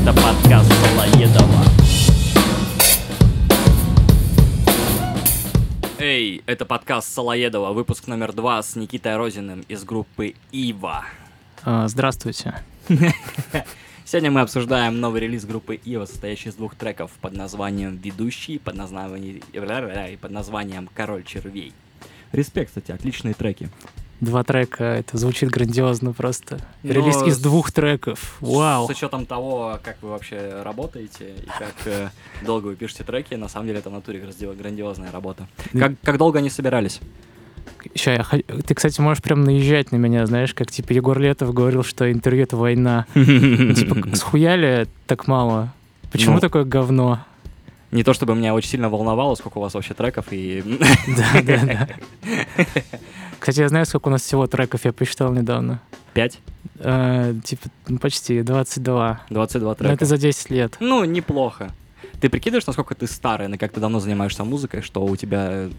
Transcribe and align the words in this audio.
Это 0.00 0.14
подкаст 0.14 0.72
Солоедова. 0.72 1.64
Эй, 5.98 6.42
это 6.46 6.64
подкаст 6.64 7.12
Солоедова, 7.12 7.72
выпуск 7.72 8.06
номер 8.06 8.32
два 8.32 8.62
с 8.62 8.76
Никитой 8.76 9.16
Розиным 9.16 9.62
из 9.68 9.82
группы 9.82 10.34
Ива. 10.52 11.04
А, 11.64 11.88
Здравствуйте. 11.88 12.62
Сегодня 14.04 14.30
мы 14.30 14.42
обсуждаем 14.42 15.00
новый 15.00 15.20
релиз 15.20 15.44
группы 15.44 15.74
Ива, 15.74 16.06
состоящий 16.06 16.50
из 16.50 16.54
двух 16.54 16.76
треков 16.76 17.10
под 17.20 17.34
названием 17.34 17.96
«Ведущий» 17.96 18.58
под 18.58 18.76
названием... 18.76 19.42
и 19.52 20.16
под 20.16 20.30
названием 20.30 20.88
«Король 20.94 21.24
червей». 21.24 21.72
Респект, 22.30 22.68
кстати, 22.68 22.92
отличные 22.92 23.34
треки. 23.34 23.68
Два 24.20 24.42
трека, 24.42 24.82
это 24.84 25.16
звучит 25.16 25.48
грандиозно 25.50 26.12
просто. 26.12 26.58
Но 26.82 26.92
Релиз 26.92 27.22
из 27.22 27.38
двух 27.38 27.70
треков. 27.70 28.36
Вау. 28.40 28.86
С 28.88 28.90
учетом 28.90 29.26
того, 29.26 29.78
как 29.84 29.96
вы 30.02 30.08
вообще 30.10 30.60
работаете 30.64 31.34
и 31.44 31.46
как 31.46 31.74
э, 31.86 32.08
долго 32.44 32.66
вы 32.66 32.74
пишете 32.74 33.04
треки, 33.04 33.34
на 33.34 33.48
самом 33.48 33.68
деле 33.68 33.78
это 33.78 33.90
в 33.90 33.92
натуре 33.92 34.18
грандио- 34.20 34.56
грандиозная 34.56 35.12
работа. 35.12 35.46
Как, 35.72 35.92
как 36.02 36.18
долго 36.18 36.40
они 36.40 36.50
собирались? 36.50 37.00
Ща, 37.94 38.12
я 38.14 38.24
Ты, 38.66 38.74
кстати, 38.74 39.00
можешь 39.00 39.22
прям 39.22 39.44
наезжать 39.44 39.92
на 39.92 39.96
меня, 39.96 40.26
знаешь, 40.26 40.52
как 40.52 40.70
типа 40.72 40.92
Егор 40.94 41.16
Летов 41.16 41.54
говорил, 41.54 41.84
что 41.84 42.10
интервью— 42.10 42.42
это 42.44 42.56
война. 42.56 43.06
Ну, 43.14 43.24
Типа, 43.74 44.16
схуяли 44.16 44.88
так 45.06 45.28
мало? 45.28 45.72
Почему 46.10 46.34
Ну. 46.36 46.40
такое 46.40 46.64
говно? 46.64 47.20
Не 47.92 48.02
то 48.02 48.12
чтобы 48.14 48.34
меня 48.34 48.52
очень 48.52 48.70
сильно 48.70 48.90
волновало, 48.90 49.34
сколько 49.36 49.58
у 49.58 49.60
вас 49.60 49.74
вообще 49.74 49.94
треков, 49.94 50.26
и 50.32 50.62
Да, 51.16 51.40
да, 51.42 51.60
да. 51.64 51.88
Кстати, 53.48 53.60
я 53.62 53.68
знаю, 53.70 53.86
сколько 53.86 54.08
у 54.08 54.10
нас 54.10 54.20
всего 54.20 54.46
треков, 54.46 54.84
я 54.84 54.92
посчитал 54.92 55.32
недавно. 55.32 55.80
5, 56.12 56.38
Э, 56.80 57.34
Типа, 57.42 57.70
ну, 57.86 57.96
почти, 57.98 58.42
22. 58.42 59.20
22 59.30 59.68
Но 59.70 59.74
трека. 59.74 59.94
это 59.94 60.04
за 60.04 60.18
10 60.18 60.50
лет. 60.50 60.76
Ну, 60.80 61.02
неплохо. 61.04 61.70
Ты 62.20 62.28
прикидываешь, 62.28 62.66
насколько 62.66 62.94
ты 62.94 63.06
старый, 63.06 63.48
на 63.48 63.56
как 63.56 63.72
ты 63.72 63.80
давно 63.80 64.00
занимаешься 64.00 64.44
музыкой, 64.44 64.82
что 64.82 65.02
у 65.02 65.16
тебя 65.16 65.70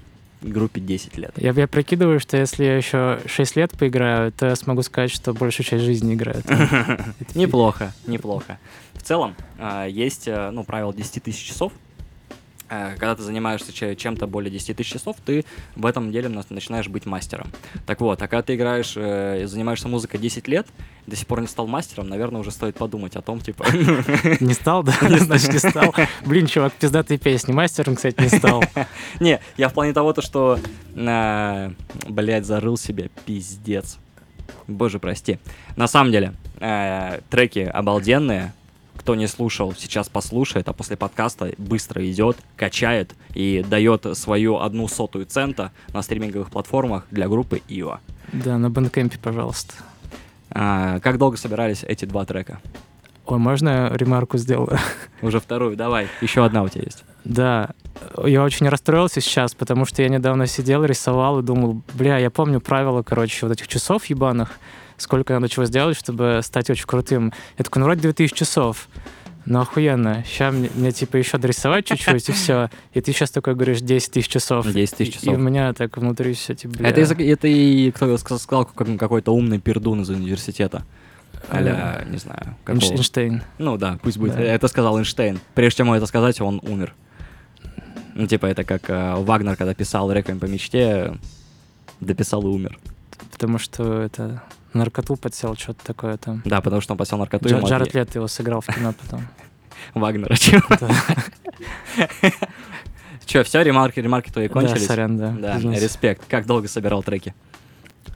группе 0.42 0.82
10 0.82 1.16
лет? 1.20 1.32
Я, 1.38 1.52
я 1.52 1.68
прикидываю, 1.68 2.20
что 2.20 2.38
если 2.38 2.64
я 2.64 2.76
еще 2.76 3.20
6 3.28 3.56
лет 3.56 3.78
поиграю, 3.78 4.32
то 4.32 4.48
я 4.48 4.56
смогу 4.56 4.82
сказать, 4.82 5.12
что 5.12 5.36
большую 5.36 5.64
часть 5.68 5.84
жизни 5.84 6.16
играю. 6.16 6.42
Неплохо, 7.36 7.94
неплохо. 8.08 8.58
В 8.96 9.04
целом, 9.04 9.36
а, 9.60 9.86
есть, 9.86 10.28
э, 10.28 10.50
ну, 10.50 10.64
правило 10.64 10.92
10 10.92 11.22
тысяч 11.22 11.46
часов. 11.46 11.72
Э, 12.70 12.92
Когда 13.00 13.16
ты 13.16 13.24
занимаешься 13.24 13.74
че- 13.74 13.96
чем-то 13.96 14.28
более 14.28 14.52
10 14.52 14.78
тысяч 14.78 14.92
часов, 14.94 15.18
ты 15.26 15.44
в 15.76 15.86
этом 15.86 16.12
деле 16.12 16.30
на- 16.30 16.44
начинаешь 16.50 16.88
быть 16.88 17.06
мастером. 17.06 17.48
Так 17.88 18.00
вот, 18.02 18.22
а 18.22 18.28
когда 18.28 18.44
ты 18.44 18.56
играешь, 18.56 18.94
э, 18.96 19.48
занимаешься 19.48 19.88
музыкой 19.88 20.20
10 20.20 20.48
лет, 20.48 20.68
до 21.08 21.16
сих 21.16 21.26
пор 21.26 21.42
не 21.42 21.48
стал 21.48 21.66
мастером, 21.66 22.08
наверное, 22.10 22.42
уже 22.42 22.52
стоит 22.52 22.76
подумать 22.76 23.16
о 23.16 23.22
том, 23.22 23.40
типа... 23.42 23.66
Не 24.40 24.54
стал, 24.54 24.84
да? 24.84 24.94
Значит, 25.02 25.54
не 25.54 25.58
стал. 25.60 25.96
Блин, 26.26 26.46
чувак, 26.46 26.74
пиздатые 26.74 27.18
песни. 27.18 27.52
Мастером, 27.54 27.96
кстати, 27.96 28.22
не 28.22 28.30
стал. 28.30 28.64
Не, 29.20 29.40
я 29.58 29.70
в 29.70 29.74
плане 29.74 29.94
того, 29.94 30.14
то, 30.14 30.22
что, 30.22 30.60
э, 30.96 31.72
блядь, 32.08 32.46
зарыл 32.46 32.78
себе 32.78 33.10
пиздец. 33.26 33.98
Боже, 34.68 35.00
прости. 35.00 35.40
На 35.76 35.88
самом 35.88 36.12
деле, 36.12 36.34
треки 37.30 37.60
обалденные. 37.60 38.54
Кто 39.00 39.16
не 39.16 39.28
слушал, 39.28 39.74
сейчас 39.78 40.10
послушает, 40.10 40.68
а 40.68 40.74
после 40.74 40.98
подкаста 40.98 41.54
быстро 41.58 42.06
идет, 42.12 42.36
качает 42.58 43.16
и 43.34 43.66
дает 43.66 44.06
свою 44.18 44.60
одну 44.60 44.90
сотую 44.90 45.26
цента 45.26 45.72
на 45.94 46.02
стриминговых 46.02 46.50
платформах 46.52 47.06
для 47.10 47.30
группы 47.30 47.62
Ива. 47.70 48.02
Да, 48.34 48.58
на 48.58 48.70
бэндкэмпе, 48.70 49.18
пожалуйста. 49.18 49.74
А, 50.52 51.00
как 51.00 51.18
долго 51.18 51.38
собирались 51.38 51.84
эти 51.84 52.04
два 52.04 52.26
трека? 52.26 52.60
Ой, 53.26 53.38
можно 53.38 53.70
я 53.70 53.90
ремарку 53.96 54.38
сделаю? 54.38 54.78
Уже 55.22 55.40
вторую, 55.40 55.78
давай. 55.78 56.08
Еще 56.20 56.44
одна 56.44 56.64
у 56.64 56.68
тебя 56.68 56.84
есть. 56.84 57.06
Да, 57.24 57.70
я 58.26 58.44
очень 58.44 58.68
расстроился 58.68 59.22
сейчас, 59.22 59.56
потому 59.56 59.86
что 59.86 60.02
я 60.02 60.10
недавно 60.10 60.46
сидел, 60.46 60.84
рисовал 60.84 61.40
и 61.40 61.44
думал, 61.44 61.82
бля, 61.94 62.18
я 62.18 62.30
помню 62.30 62.60
правила, 62.60 63.02
короче, 63.02 63.46
вот 63.46 63.54
этих 63.54 63.70
часов 63.70 64.06
ебаных, 64.08 64.60
сколько 65.00 65.34
надо 65.34 65.50
чего 65.50 65.66
сделать, 65.66 65.98
чтобы 65.98 66.42
стать 66.44 66.70
очень 66.70 66.86
крутым. 66.86 67.34
Я 67.58 67.64
такой, 67.66 67.80
ну, 67.80 67.86
вроде 67.86 68.02
2000 68.02 68.36
часов. 68.36 68.88
Ну, 69.46 69.62
охуенно. 69.62 70.24
Сейчас 70.28 70.54
мне, 70.54 70.70
мне, 70.76 70.92
типа, 70.92 71.18
еще 71.18 71.38
дорисовать 71.40 71.86
чуть-чуть, 71.86 72.30
и 72.30 72.32
все. 72.34 72.70
И 72.94 73.02
ты 73.02 73.12
сейчас 73.14 73.32
такой 73.32 73.56
говоришь 73.56 73.80
10 73.80 74.12
тысяч 74.12 74.28
часов. 74.28 74.68
10 74.68 74.96
тысяч 74.98 75.14
И- 75.14 75.18
И 75.18 75.20
часов. 75.22 75.36
у 75.36 75.38
меня 75.40 75.74
так 75.74 75.98
внутри 75.98 76.34
все, 76.34 76.54
типа, 76.54 76.78
бля. 76.78 76.90
Это, 76.90 77.02
из- 77.02 77.12
это 77.12 77.48
и 77.48 77.90
кто 77.92 78.16
сказал, 78.18 78.66
как- 78.66 78.98
какой-то 79.00 79.34
умный 79.34 79.60
пердун 79.60 80.02
из 80.02 80.10
университета. 80.10 80.84
Аля, 81.52 82.06
не 82.10 82.18
знаю, 82.18 82.58
какого. 82.64 82.84
Эйнштейн. 82.92 83.42
Ну 83.58 83.78
да, 83.78 83.98
пусть 84.04 84.18
будет. 84.18 84.36
Да. 84.36 84.42
Это 84.42 84.68
сказал 84.68 84.98
Эйнштейн. 85.00 85.40
Прежде 85.56 85.78
чем 85.78 85.88
ему 85.88 85.96
это 85.96 86.06
сказать, 86.06 86.40
он 86.42 86.60
умер. 86.64 86.94
Ну, 88.14 88.28
типа, 88.28 88.46
это 88.48 88.64
как 88.66 88.90
э, 88.90 89.16
Вагнер, 89.16 89.56
когда 89.56 89.74
писал 89.74 90.12
«Реквием 90.12 90.40
по 90.40 90.46
мечте», 90.46 91.14
дописал 92.02 92.44
и 92.44 92.48
умер. 92.48 92.78
Потому 93.32 93.58
что 93.58 94.02
это 94.02 94.44
наркоту 94.74 95.16
подсел, 95.16 95.56
что-то 95.56 95.86
такое 95.86 96.18
там. 96.18 96.42
Да, 96.46 96.62
потому 96.62 96.82
что 96.82 96.94
он 96.94 96.98
посел 96.98 97.18
наркоту. 97.18 97.50
ему 97.50 97.68
Джаред 97.68 97.94
Лето 97.94 98.20
его 98.20 98.28
сыграл 98.28 98.62
в 98.62 98.68
кино 98.68 98.94
потом. 98.94 99.28
Вагнера. 99.94 100.36
Да. 100.80 100.90
Че, 103.26 103.44
все, 103.44 103.62
ремарки, 103.62 104.00
ремарки 104.00 104.32
твои 104.32 104.48
Да, 104.48 104.54
кончились? 104.54 104.88
сорян, 104.88 105.18
да. 105.18 105.32
Да, 105.32 105.58
Извините. 105.60 105.84
респект. 105.84 106.24
Как 106.28 106.46
долго 106.48 106.68
собирал 106.68 107.04
треки? 107.04 107.36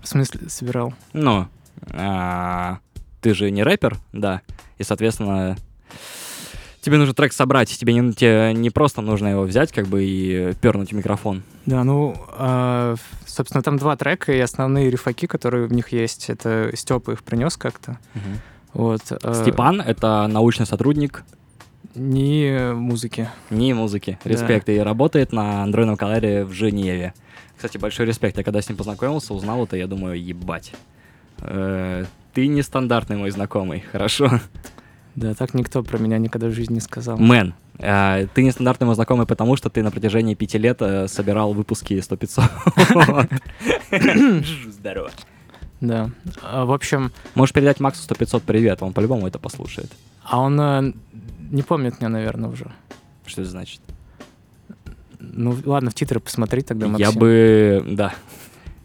В 0.02 0.08
смысле, 0.08 0.50
собирал? 0.50 0.94
Ну, 1.14 1.48
а, 1.92 2.80
ты 3.22 3.34
же 3.36 3.52
не 3.52 3.64
рэпер, 3.64 3.98
да, 4.12 4.42
и, 4.78 4.84
соответственно, 4.84 5.56
тебе 6.84 6.98
нужно 6.98 7.14
трек 7.16 7.34
собрать, 7.34 7.70
тебе 7.70 7.94
не, 7.94 8.14
тебе 8.14 8.54
не 8.54 8.70
просто 8.70 9.02
нужно 9.02 9.30
его 9.30 9.44
взять, 9.44 9.72
как 9.72 9.88
бы, 9.88 10.04
и 10.04 10.54
пернуть 10.62 10.92
в 10.92 10.96
микрофон. 10.96 11.42
Да, 11.66 11.84
ну, 11.84 12.16
а, 12.38 12.96
собственно, 13.26 13.64
там 13.64 13.78
два 13.78 13.96
трека, 13.96 14.32
и 14.34 14.40
основные 14.40 14.90
рифаки, 14.92 15.26
которые 15.26 15.66
в 15.68 15.74
них 15.74 15.90
есть, 15.94 16.30
это 16.30 16.70
Степа 16.76 17.12
их 17.14 17.24
принес 17.24 17.58
как-то. 17.58 17.98
Вот. 18.74 19.02
а, 19.10 19.34
Степан— 19.34 19.82
это 19.86 20.28
научный 20.28 20.66
сотрудник 20.66 21.24
Не 21.96 22.74
музыки. 22.74 23.30
не 23.50 23.74
музыки, 23.74 24.20
Да. 24.24 24.30
респект, 24.30 24.68
и 24.70 24.78
работает 24.80 25.32
на 25.32 25.64
адронном 25.64 25.96
коллайдере 25.98 26.44
в 26.44 26.52
Женеве. 26.52 27.14
Кстати, 27.56 27.78
большой 27.78 28.06
респект, 28.08 28.38
я 28.38 28.44
когда 28.44 28.62
с 28.62 28.68
ним 28.68 28.78
познакомился, 28.78 29.34
узнал 29.34 29.64
это, 29.64 29.78
я 29.78 29.88
думаю, 29.88 30.22
ебать. 30.22 30.74
Э, 31.40 32.06
ты 32.34 32.48
нестандартный 32.48 33.16
мой 33.16 33.30
знакомый, 33.32 33.84
хорошо? 33.92 34.40
Да, 35.16 35.34
так 35.36 35.54
никто 35.54 35.84
про 35.84 35.98
меня 36.00 36.18
никогда 36.18 36.48
в 36.48 36.54
жизни 36.54 36.76
не 36.76 36.80
сказал. 36.80 37.18
Man, 37.18 37.54
э, 37.78 38.28
ты 38.34 38.44
нестандартный 38.44 38.88
мой 38.88 38.96
знакомый, 38.96 39.28
потому 39.28 39.56
что 39.56 39.70
ты 39.70 39.84
на 39.84 39.92
протяжении 39.92 40.34
пяти 40.34 40.58
лет 40.58 40.82
э, 40.82 41.08
собирал 41.08 41.54
выпуски 41.54 42.00
100 42.00 42.18
500 42.18 42.44
Здорово. 44.70 45.12
Да. 45.82 46.10
А, 46.42 46.66
в 46.66 46.72
общем, 46.72 47.12
Можешь 47.36 47.54
передать 47.54 47.80
Максу 47.80 48.02
100 48.04 48.16
500 48.16 48.44
привет, 48.44 48.82
он 48.82 48.94
по-любому 48.94 49.28
это 49.28 49.38
послушает. 49.38 49.92
а 50.24 50.40
он 50.40 50.60
э, 50.60 50.94
не 51.52 51.62
помнит 51.62 52.00
меня, 52.00 52.10
наверное, 52.10 52.50
уже. 52.50 52.72
Что 53.26 53.42
это 53.42 53.52
значит? 53.52 53.82
Ну, 55.20 55.56
ладно, 55.66 55.90
в 55.92 55.94
титры 55.94 56.20
посмотри 56.20 56.62
тогда, 56.62 56.86
Я 56.88 56.92
Максим. 56.92 57.20
бы, 57.20 57.84
да. 57.92 58.14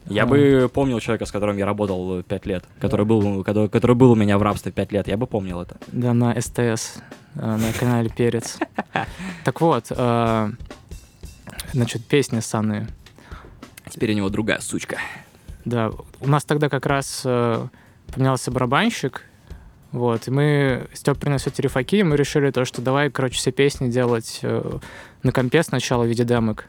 Я 0.09 0.25
бы 0.25 0.69
помнил 0.73 0.99
человека, 0.99 1.25
с 1.25 1.31
которым 1.31 1.57
я 1.57 1.65
работал 1.65 2.23
5 2.23 2.45
лет, 2.47 2.65
который 2.79 3.05
был, 3.05 3.43
который, 3.43 3.69
который 3.69 3.95
был 3.95 4.11
у 4.11 4.15
меня 4.15 4.37
в 4.37 4.41
рабстве 4.41 4.71
5 4.71 4.91
лет, 4.91 5.07
я 5.07 5.17
бы 5.17 5.27
помнил 5.27 5.61
это. 5.61 5.77
Да, 5.87 6.13
на 6.13 6.39
СТС, 6.39 6.97
э, 7.35 7.55
на 7.55 7.71
канале 7.79 8.09
Перец. 8.09 8.57
Так 9.45 9.61
вот, 9.61 9.85
э, 9.89 10.51
значит, 11.73 12.05
песни 12.05 12.39
Саны. 12.39 12.87
Теперь 13.89 14.11
у 14.13 14.15
него 14.15 14.29
другая 14.29 14.59
сучка. 14.59 14.97
Да, 15.65 15.91
у 16.19 16.27
нас 16.27 16.43
тогда 16.43 16.69
как 16.69 16.85
раз 16.85 17.21
э, 17.25 17.67
поменялся 18.13 18.51
барабанщик, 18.51 19.23
вот, 19.91 20.27
и 20.27 20.31
мы, 20.31 20.87
Степ 20.93 21.19
принес 21.19 21.45
эти 21.47 21.61
рифаки, 21.61 21.97
и 21.97 22.03
мы 22.03 22.15
решили 22.15 22.51
то, 22.51 22.65
что 22.65 22.81
давай, 22.81 23.09
короче, 23.09 23.37
все 23.37 23.51
песни 23.51 23.89
делать 23.89 24.41
на 25.23 25.31
компе 25.31 25.63
сначала 25.63 26.03
в 26.03 26.07
виде 26.07 26.23
демок. 26.23 26.67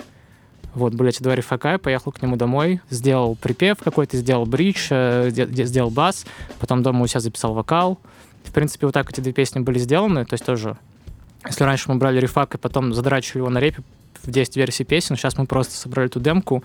Вот, 0.75 0.99
эти 1.01 1.23
два 1.23 1.35
рифака, 1.35 1.73
я 1.73 1.79
поехал 1.79 2.13
к 2.13 2.23
нему 2.23 2.37
домой, 2.37 2.81
сделал 2.91 3.35
припев 3.35 3.79
какой-то, 3.79 4.17
сделал 4.17 4.47
бридж, 4.47 4.89
э, 4.91 5.31
де- 5.33 5.47
де- 5.47 5.65
сделал 5.65 5.91
бас, 5.91 6.25
потом 6.61 6.83
дома 6.83 7.03
у 7.03 7.07
себя 7.07 7.21
записал 7.21 7.55
вокал. 7.55 7.99
В 8.45 8.53
принципе, 8.53 8.87
вот 8.87 8.93
так 8.95 9.11
эти 9.11 9.21
две 9.21 9.33
песни 9.33 9.61
были 9.61 9.79
сделаны, 9.79 10.25
то 10.25 10.35
есть 10.35 10.45
тоже, 10.45 10.77
если 11.45 11.65
раньше 11.65 11.91
мы 11.91 11.97
брали 11.97 12.21
рифак 12.21 12.55
и 12.55 12.59
потом 12.59 12.95
задрачивали 12.95 13.39
его 13.39 13.51
на 13.51 13.59
репе 13.59 13.83
в 14.23 14.31
10 14.31 14.57
версий 14.57 14.85
песен, 14.85 15.17
сейчас 15.17 15.37
мы 15.37 15.47
просто 15.47 15.75
собрали 15.75 16.09
эту 16.09 16.21
демку, 16.21 16.63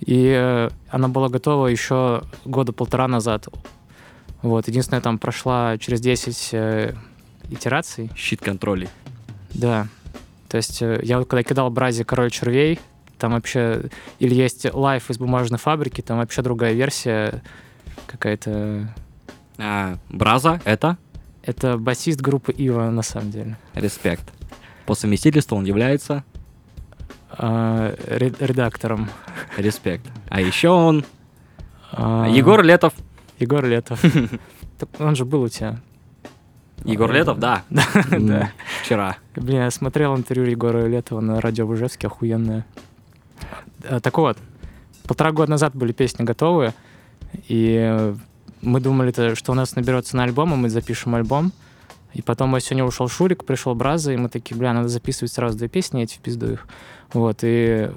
и 0.00 0.32
э, 0.36 0.68
она 0.90 1.08
была 1.08 1.28
готова 1.28 1.68
еще 1.68 2.22
года 2.44 2.72
полтора 2.72 3.08
назад. 3.08 3.48
Вот, 4.42 4.68
единственное, 4.68 5.00
там 5.00 5.18
прошла 5.18 5.78
через 5.78 6.00
10 6.00 6.50
э, 6.52 6.94
итераций. 7.50 8.10
Щит 8.14 8.40
контролей. 8.40 8.88
Да. 9.54 9.88
То 10.48 10.56
есть 10.58 10.82
э, 10.82 11.00
я 11.02 11.18
вот 11.18 11.28
когда 11.28 11.42
кидал 11.42 11.70
Бразе 11.70 12.04
«Король 12.04 12.30
червей», 12.30 12.78
там 13.18 13.32
вообще... 13.32 13.84
Или 14.18 14.34
есть 14.34 14.66
лайф 14.72 15.10
из 15.10 15.18
бумажной 15.18 15.58
фабрики, 15.58 16.00
там 16.00 16.18
вообще 16.18 16.42
другая 16.42 16.72
версия 16.74 17.42
какая-то... 18.06 18.88
А, 19.58 19.96
Браза 20.08 20.60
это? 20.64 20.96
Это 21.42 21.76
басист 21.78 22.20
группы 22.20 22.52
Ива, 22.52 22.90
на 22.90 23.02
самом 23.02 23.30
деле. 23.30 23.56
Респект. 23.74 24.24
По 24.86 24.94
совместительству 24.94 25.56
он 25.56 25.64
является 25.64 26.24
А, 27.30 27.94
ре- 28.06 28.34
редактором. 28.38 29.08
респект. 29.56 30.06
А 30.28 30.40
еще 30.40 30.68
он 30.70 31.04
А, 31.92 32.26
Егор 32.28 32.62
Летов. 32.62 32.94
Егор 33.38 33.64
Летов. 33.64 34.02
Он 35.00 35.16
же 35.16 35.24
был 35.24 35.42
у 35.42 35.48
тебя. 35.48 35.80
Егор 36.84 37.10
Летов, 37.12 37.38
да. 37.40 37.62
Да. 38.10 38.52
Вчера. 38.82 39.16
Блин, 39.34 39.62
я 39.62 39.70
смотрел 39.72 40.16
интервью 40.16 40.50
Егора 40.50 40.86
Летова 40.86 41.20
на 41.20 41.40
радио 41.40 41.66
в 41.66 41.74
Ижевске, 41.74 42.06
охуенное. 42.06 42.64
А, 43.84 44.00
Так 44.00 44.18
вот, 44.18 44.38
полтора 45.06 45.32
года 45.32 45.50
назад 45.50 45.74
были 45.74 45.92
песни 45.92 46.24
готовы, 46.24 46.74
и 47.48 47.76
э, 47.80 48.14
мы 48.60 48.80
думали, 48.80 49.10
то, 49.10 49.34
что 49.34 49.52
у 49.52 49.54
нас 49.54 49.76
наберется 49.76 50.16
на 50.16 50.24
альбом, 50.24 50.54
и 50.54 50.56
мы 50.56 50.70
запишем 50.70 51.14
альбом. 51.14 51.52
И 52.14 52.22
потом 52.22 52.54
осенью 52.54 52.86
ушел 52.86 53.08
Шурик, 53.08 53.44
пришел 53.44 53.74
Браза, 53.74 54.12
и 54.12 54.16
мы 54.16 54.28
такие, 54.28 54.56
бля, 54.56 54.72
надо 54.72 54.88
записывать 54.88 55.32
сразу 55.32 55.58
две 55.58 55.68
песни, 55.68 56.02
эти 56.02 56.16
в 56.16 56.20
пизду 56.20 56.52
их. 56.52 56.66
Вот, 57.12 57.40
и 57.42 57.90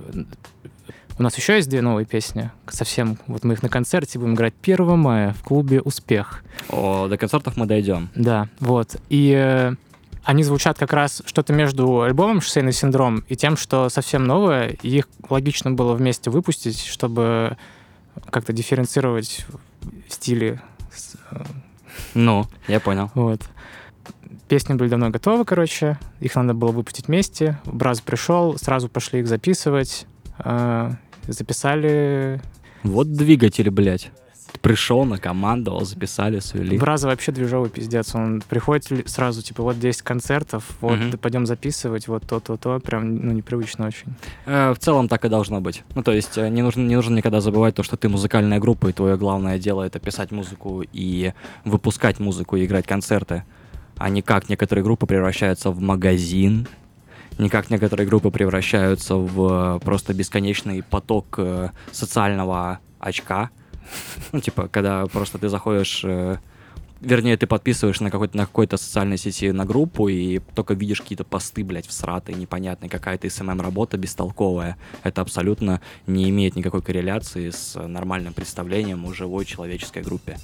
у 1.18 1.24
нас 1.24 1.38
еще 1.38 1.56
есть 1.56 1.70
две 1.70 1.82
новые 1.82 2.06
песни, 2.06 2.52
совсем, 2.68 3.18
вот 3.28 3.44
мы 3.44 3.54
их 3.54 3.64
на 3.64 3.70
концерте 3.70 4.20
будем 4.20 4.34
играть 4.34 4.54
1 4.62 4.98
мая 4.98 5.34
в 5.34 5.44
клубе 5.44 5.82
«Успех». 5.82 6.44
О, 6.70 7.08
до 7.08 7.18
концертов 7.18 7.58
мы 7.58 7.66
дойдем. 7.66 8.10
Да, 8.16 8.48
вот. 8.60 8.98
И 9.10 9.34
э, 9.38 9.76
они 10.24 10.44
звучат 10.44 10.78
как 10.78 10.94
раз 10.94 11.22
что-то 11.26 11.54
между 11.54 12.02
альбомом 12.02 12.42
«Шоссейный 12.42 12.74
синдром» 12.74 13.24
и 13.28 13.36
тем, 13.36 13.58
что 13.58 13.90
совсем 13.90 14.24
новое, 14.26 14.76
и 14.82 14.90
их 14.98 15.08
логично 15.30 15.72
было 15.72 15.94
вместе 15.94 16.30
выпустить, 16.30 16.84
чтобы 16.86 17.58
как-то 18.30 18.54
дифференцировать 18.54 19.46
стили. 20.10 20.62
Э, 21.32 21.44
Ну, 22.14 22.46
я 22.68 22.80
понял. 22.80 23.10
Вот. 23.16 23.42
Песни 24.48 24.74
были 24.74 24.90
давно 24.90 25.10
готовы, 25.10 25.46
короче. 25.46 25.98
Их 26.20 26.36
надо 26.36 26.54
было 26.54 26.72
выпустить 26.72 27.08
вместе. 27.08 27.60
Браз 27.66 28.02
пришел, 28.02 28.58
сразу 28.58 28.90
пошли 28.90 29.22
их 29.22 29.28
записывать. 29.28 30.06
э, 30.44 30.92
записали. 31.28 32.42
Вот 32.84 33.12
двигатель, 33.12 33.70
блядь. 33.70 34.12
Пришел, 34.62 35.06
накомандовал, 35.06 35.86
записали, 35.86 36.40
свели. 36.40 36.78
Браза 36.78 37.08
вообще 37.08 37.32
движовый 37.32 37.70
пиздец. 37.70 38.14
Он 38.14 38.44
приходит 38.48 39.10
сразу, 39.10 39.42
типа, 39.42 39.64
вот 39.64 39.80
10 39.80 40.02
концертов, 40.02 40.66
вот 40.82 40.98
да 41.10 41.18
пойдем 41.18 41.46
записывать, 41.46 42.08
вот 42.08 42.24
то-то-то. 42.28 42.80
Прям, 42.80 43.16
ну, 43.16 43.32
непривычно 43.32 43.88
очень. 43.88 44.14
Э, 44.46 44.74
в 44.74 44.80
целом 44.80 45.08
так 45.08 45.26
и 45.26 45.30
должно 45.30 45.62
быть. 45.62 45.84
Ну, 45.96 46.04
то 46.04 46.12
есть 46.12 46.38
э, 46.38 46.50
не 46.50 46.62
нужно, 46.62 46.82
не 46.82 46.96
нужно 46.96 47.16
никогда 47.16 47.42
забывать 47.42 47.76
то, 47.76 47.84
что 47.84 47.98
ты 47.98 48.10
музыкальная 48.10 48.60
группа, 48.60 48.88
и 48.88 48.94
твое 48.94 49.18
главное 49.18 49.58
дело 49.58 49.84
это 49.84 50.00
писать 50.00 50.32
музыку 50.32 50.84
и 50.94 51.34
выпускать 51.66 52.20
музыку 52.20 52.58
и 52.58 52.66
играть 52.66 52.86
концерты, 52.86 53.44
а 53.98 54.10
не 54.10 54.22
как 54.22 54.50
некоторые 54.50 54.84
группы 54.84 55.06
превращаются 55.06 55.72
в 55.72 55.80
магазин, 55.82 56.68
не 57.38 57.50
как 57.50 57.70
некоторые 57.70 58.08
группы 58.08 58.30
превращаются 58.30 59.16
в 59.16 59.78
э, 59.78 59.80
просто 59.80 60.14
бесконечный 60.14 60.84
поток 60.84 61.36
э, 61.38 61.70
социального 61.92 62.80
очка. 63.00 63.50
Ну, 64.32 64.40
типа, 64.40 64.68
когда 64.68 65.06
просто 65.08 65.38
ты 65.38 65.50
заходишь 65.50 66.02
э, 66.04 66.38
Вернее, 67.02 67.36
ты 67.36 67.48
подписываешь 67.48 68.00
на, 68.00 68.12
какой-то, 68.12 68.38
на 68.38 68.46
какой-то 68.46 68.78
социальной 68.78 69.18
сети 69.18 69.52
на 69.52 69.66
группу 69.66 70.08
и 70.08 70.38
только 70.54 70.76
видишь 70.76 71.02
какие-то 71.02 71.24
посты, 71.24 71.64
блядь, 71.64 71.88
всратые, 71.88 72.38
непонятные, 72.38 72.92
какая-то 72.92 73.28
СММ-работа 73.28 73.98
бестолковая. 73.98 74.78
Это 75.02 75.22
абсолютно 75.22 75.82
не 76.06 76.30
имеет 76.30 76.56
никакой 76.56 76.84
корреляции 76.84 77.50
с 77.50 77.76
нормальным 77.76 78.34
представлением 78.34 79.04
о 79.06 79.14
живой 79.14 79.46
человеческой 79.46 80.04
группе. 80.04 80.38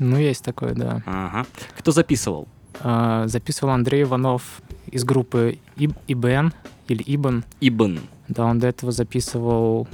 Ну, 0.00 0.16
есть 0.16 0.44
такое, 0.44 0.74
да. 0.74 1.02
Ага. 1.06 1.46
Кто 1.78 1.92
записывал? 1.92 2.48
А, 2.80 3.28
записывал 3.28 3.72
Андрей 3.72 4.02
Иванов 4.02 4.62
из 4.90 5.04
группы 5.04 5.58
Иб- 5.76 5.98
ИБН 6.08 6.52
или 6.88 7.04
Ибн. 7.06 7.44
Ибн. 7.60 8.00
Да, 8.26 8.46
он 8.46 8.58
до 8.58 8.66
этого 8.66 8.90
записывал... 8.90 9.86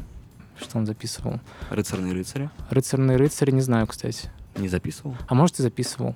Что 0.61 0.79
он 0.79 0.87
записывал? 0.87 1.41
Рыцарные 1.71 2.13
рыцари. 2.15 2.51
«Рыцарные 2.71 3.17
рыцари», 3.17 3.51
не 3.51 3.61
знаю, 3.61 3.87
кстати. 3.87 4.31
Не 4.57 4.69
записывал. 4.69 5.15
А 5.29 5.35
может, 5.35 5.59
и 5.61 5.63
записывал. 5.63 6.15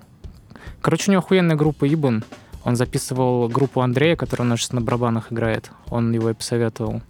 Короче, 0.81 1.10
у 1.10 1.12
него 1.12 1.22
охуенная 1.22 1.56
группа 1.56 1.87
Ибн. 1.92 2.25
Он 2.64 2.76
записывал 2.76 3.48
группу 3.48 3.81
Андрея, 3.81 4.16
которая 4.16 4.46
у 4.46 4.50
нас 4.50 4.60
сейчас 4.60 4.72
на 4.72 4.81
барабанах 4.81 5.32
играет. 5.32 5.70
Он 5.88 6.12
его 6.12 6.31
и 6.31 6.34
посоветовал. 6.34 7.02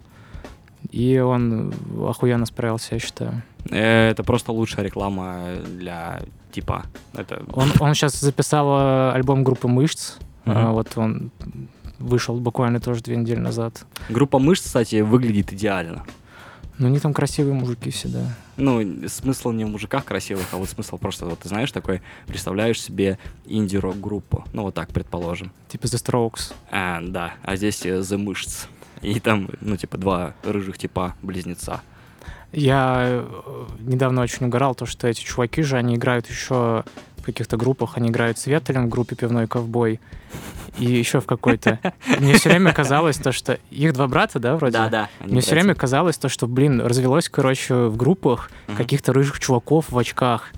И 0.89 1.19
он 1.19 1.73
охуенно 2.07 2.45
справился, 2.45 2.95
я 2.95 2.99
считаю. 2.99 3.43
Это 3.69 4.23
просто 4.23 4.51
лучшая 4.51 4.85
реклама 4.85 5.55
для 5.77 6.21
типа. 6.51 6.83
Это 7.13 7.43
Он, 7.53 7.69
он 7.79 7.93
сейчас 7.93 8.19
записал 8.19 8.67
э, 8.79 9.11
альбом 9.13 9.43
группы 9.43 9.67
«Мышц». 9.67 10.15
Мгм. 10.45 10.57
А, 10.57 10.71
Вот 10.71 10.97
он 10.97 11.31
вышел 11.99 12.35
буквально 12.39 12.79
тоже 12.79 13.01
две 13.03 13.15
недели 13.15 13.39
назад. 13.39 13.85
группа 14.09 14.39
мышц, 14.39 14.63
кстати, 14.65 15.01
выглядит 15.01 15.53
идеально. 15.53 16.03
Ну, 16.77 16.87
они 16.87 16.99
там 16.99 17.13
красивые 17.13 17.53
мужики 17.53 17.91
всегда. 17.91 18.21
Ну, 18.57 19.07
смысл 19.07 19.51
не 19.51 19.65
в 19.65 19.69
мужиках 19.69 20.05
красивых, 20.05 20.45
а 20.51 20.57
вот 20.57 20.69
смысл 20.69 20.97
просто, 20.97 21.25
вот 21.25 21.39
ты 21.39 21.49
знаешь, 21.49 21.71
такой, 21.71 22.01
представляешь 22.27 22.81
себе 22.81 23.19
инди-рок-группу. 23.45 24.45
Ну, 24.53 24.63
вот 24.63 24.73
так, 24.73 24.89
предположим. 24.89 25.51
Типа 25.67 25.85
The 25.85 26.03
Strokes. 26.03 26.53
А, 26.71 27.01
да, 27.01 27.33
а 27.43 27.55
здесь 27.55 27.85
э, 27.85 27.99
The 27.99 28.17
Мышц. 28.17 28.65
И 29.01 29.19
там, 29.19 29.49
ну, 29.61 29.77
типа, 29.77 29.97
два 29.97 30.33
рыжих 30.43 30.77
типа 30.77 31.15
близнеца. 31.21 31.81
Я 32.51 32.97
э, 33.07 33.65
недавно 33.79 34.21
очень 34.21 34.45
угорал, 34.45 34.75
то, 34.75 34.85
что 34.85 35.07
эти 35.07 35.21
чуваки 35.21 35.61
же, 35.61 35.77
они 35.77 35.95
играют 35.95 36.27
еще 36.27 36.83
в 37.21 37.25
каких-то 37.25 37.57
группах, 37.57 37.97
они 37.97 38.09
играют 38.09 38.37
с 38.37 38.47
Ветелем 38.47 38.87
в 38.87 38.89
группе 38.89 39.15
«Пивной 39.15 39.47
ковбой», 39.47 39.99
и 40.77 40.85
еще 40.85 41.19
в 41.19 41.25
какой-то. 41.25 41.79
Мне 42.19 42.33
все 42.33 42.49
время 42.49 42.73
казалось 42.73 43.17
то, 43.17 43.31
что... 43.31 43.59
Их 43.69 43.93
два 43.93 44.07
брата, 44.07 44.39
да, 44.39 44.55
вроде? 44.55 44.73
Да-да. 44.73 45.09
Мне 45.19 45.41
все 45.41 45.51
время 45.51 45.75
казалось 45.75 46.17
то, 46.17 46.29
что, 46.29 46.47
блин, 46.47 46.81
развелось, 46.81 47.29
короче, 47.29 47.75
в 47.75 47.97
группах 47.97 48.49
каких-то 48.77 49.13
рыжих 49.13 49.39
чуваков 49.39 49.91
в 49.91 49.97
очках. 49.97 50.51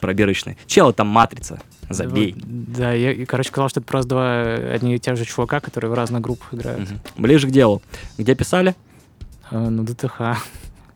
Пробирочный. 0.00 0.58
Чел, 0.66 0.92
там 0.92 1.08
матрица. 1.08 1.60
Забей. 1.88 2.34
Да, 2.36 2.92
я, 2.92 3.26
короче, 3.26 3.48
сказал, 3.48 3.68
что 3.68 3.80
это 3.80 3.88
просто 3.88 4.08
два 4.08 4.42
одни 4.74 4.96
и 4.96 4.98
тех 4.98 5.16
же 5.16 5.24
чувака, 5.24 5.60
которые 5.60 5.90
в 5.90 5.94
разных 5.94 6.20
группах 6.20 6.52
играют. 6.52 6.88
Ближе 7.16 7.46
к 7.46 7.50
делу. 7.50 7.80
Где 8.18 8.34
писали? 8.34 8.74
Э, 9.50 9.68
ну, 9.68 9.84
ДТХ. 9.84 10.42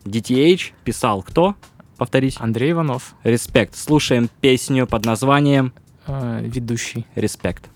DTH 0.04 0.72
писал 0.84 1.22
кто? 1.22 1.54
Повторить. 2.00 2.38
Андрей 2.40 2.70
Иванов, 2.70 3.14
Респект. 3.24 3.76
Слушаем 3.76 4.30
песню 4.40 4.86
под 4.86 5.04
названием 5.04 5.74
э, 6.06 6.40
ведущий. 6.42 7.04
Респект. 7.14 7.68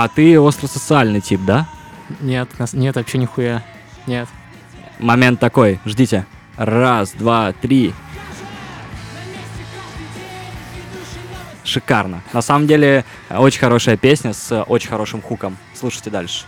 А 0.00 0.06
ты 0.06 0.38
остросоциальный 0.38 1.20
тип, 1.20 1.40
да? 1.44 1.66
Нет, 2.20 2.56
нас- 2.60 2.72
нет, 2.72 2.94
вообще 2.94 3.18
нихуя. 3.18 3.64
Нет. 4.06 4.28
Момент 5.00 5.40
такой. 5.40 5.80
Ждите. 5.84 6.24
Раз, 6.56 7.10
два, 7.10 7.52
три. 7.52 7.92
Шикарно. 11.64 12.22
На 12.32 12.42
самом 12.42 12.68
деле, 12.68 13.04
э, 13.28 13.38
очень 13.38 13.58
хорошая 13.58 13.96
песня 13.96 14.34
с 14.34 14.52
э, 14.52 14.62
очень 14.62 14.88
хорошим 14.88 15.20
хуком. 15.20 15.56
Слушайте 15.74 16.10
дальше. 16.10 16.44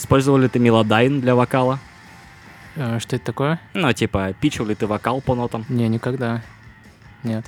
Использовал 0.00 0.38
ли 0.38 0.48
ты 0.48 0.58
Melodyne 0.58 1.20
для 1.20 1.34
вокала? 1.34 1.78
Э, 2.74 2.98
что 3.00 3.16
это 3.16 3.24
такое? 3.26 3.60
Ну, 3.74 3.92
типа, 3.92 4.32
пичил 4.40 4.64
ли 4.64 4.74
ты 4.74 4.86
вокал 4.86 5.20
по 5.20 5.34
нотам? 5.34 5.66
Не, 5.68 5.88
никогда. 5.88 6.40
Нет. 7.22 7.44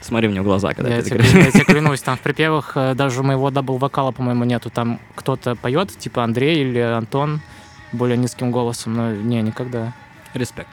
Смотри 0.00 0.28
мне 0.28 0.40
в 0.40 0.44
глаза, 0.44 0.72
когда 0.72 0.94
Я 0.94 1.02
ты 1.02 1.10
тебе, 1.10 1.24
я 1.24 1.50
тебе 1.50 1.64
клянусь, 1.64 2.00
там 2.00 2.16
в 2.16 2.20
припевах 2.20 2.72
э, 2.76 2.94
даже 2.94 3.20
у 3.20 3.22
моего 3.24 3.50
double 3.50 3.77
-вокала, 3.77 4.12
по-моему, 4.12 4.44
нету. 4.44 4.70
Там 4.70 5.00
кто-то 5.16 5.56
поет, 5.56 5.88
типа 5.98 6.22
Андрей 6.22 6.62
или 6.62 6.78
Антон, 6.78 7.40
более 7.90 8.16
низким 8.16 8.52
голосом, 8.52 8.94
но 8.94 9.10
не, 9.12 9.42
никогда. 9.42 9.92
Респект. 10.32 10.70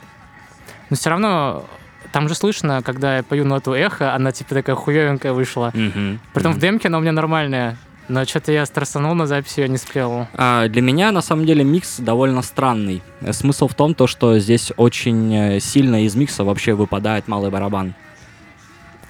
Но 0.91 0.97
все 0.97 1.09
равно 1.09 1.65
там 2.11 2.29
же 2.29 2.35
слышно, 2.35 2.83
когда 2.83 3.17
я 3.17 3.23
пою 3.23 3.43
ноту 3.43 3.73
эхо, 3.73 4.13
она 4.13 4.31
типа 4.31 4.53
такая 4.53 4.75
хуевенькая 4.75 5.33
вышла. 5.33 5.71
Мгм. 5.73 6.19
Притом 6.35 6.51
в 6.51 6.57
Мгм. 6.57 6.61
демке 6.61 6.89
она 6.89 6.99
у 6.99 7.01
меня 7.01 7.11
нормальная. 7.11 7.75
Но 8.09 8.23
что-то 8.25 8.53
я 8.53 8.65
стрессанул 8.65 9.13
на 9.15 9.27
записи, 9.27 9.59
я 9.59 9.67
не 9.67 9.77
спел. 9.77 10.27
А, 10.33 10.67
Для 10.69 10.81
меня, 10.81 11.11
на 11.11 11.21
самом 11.21 11.45
деле, 11.45 11.63
микс 11.65 11.97
довольно 11.99 12.41
странный. 12.41 13.01
Смысл 13.31 13.67
в 13.67 13.73
том, 13.75 13.93
то, 13.95 14.07
что 14.07 14.39
здесь 14.39 14.71
очень 14.77 15.33
э, 15.35 15.59
сильно 15.59 16.05
из 16.05 16.15
микса 16.15 16.45
вообще 16.45 16.73
выпадает 16.73 17.27
малый 17.27 17.51
барабан. 17.51 17.95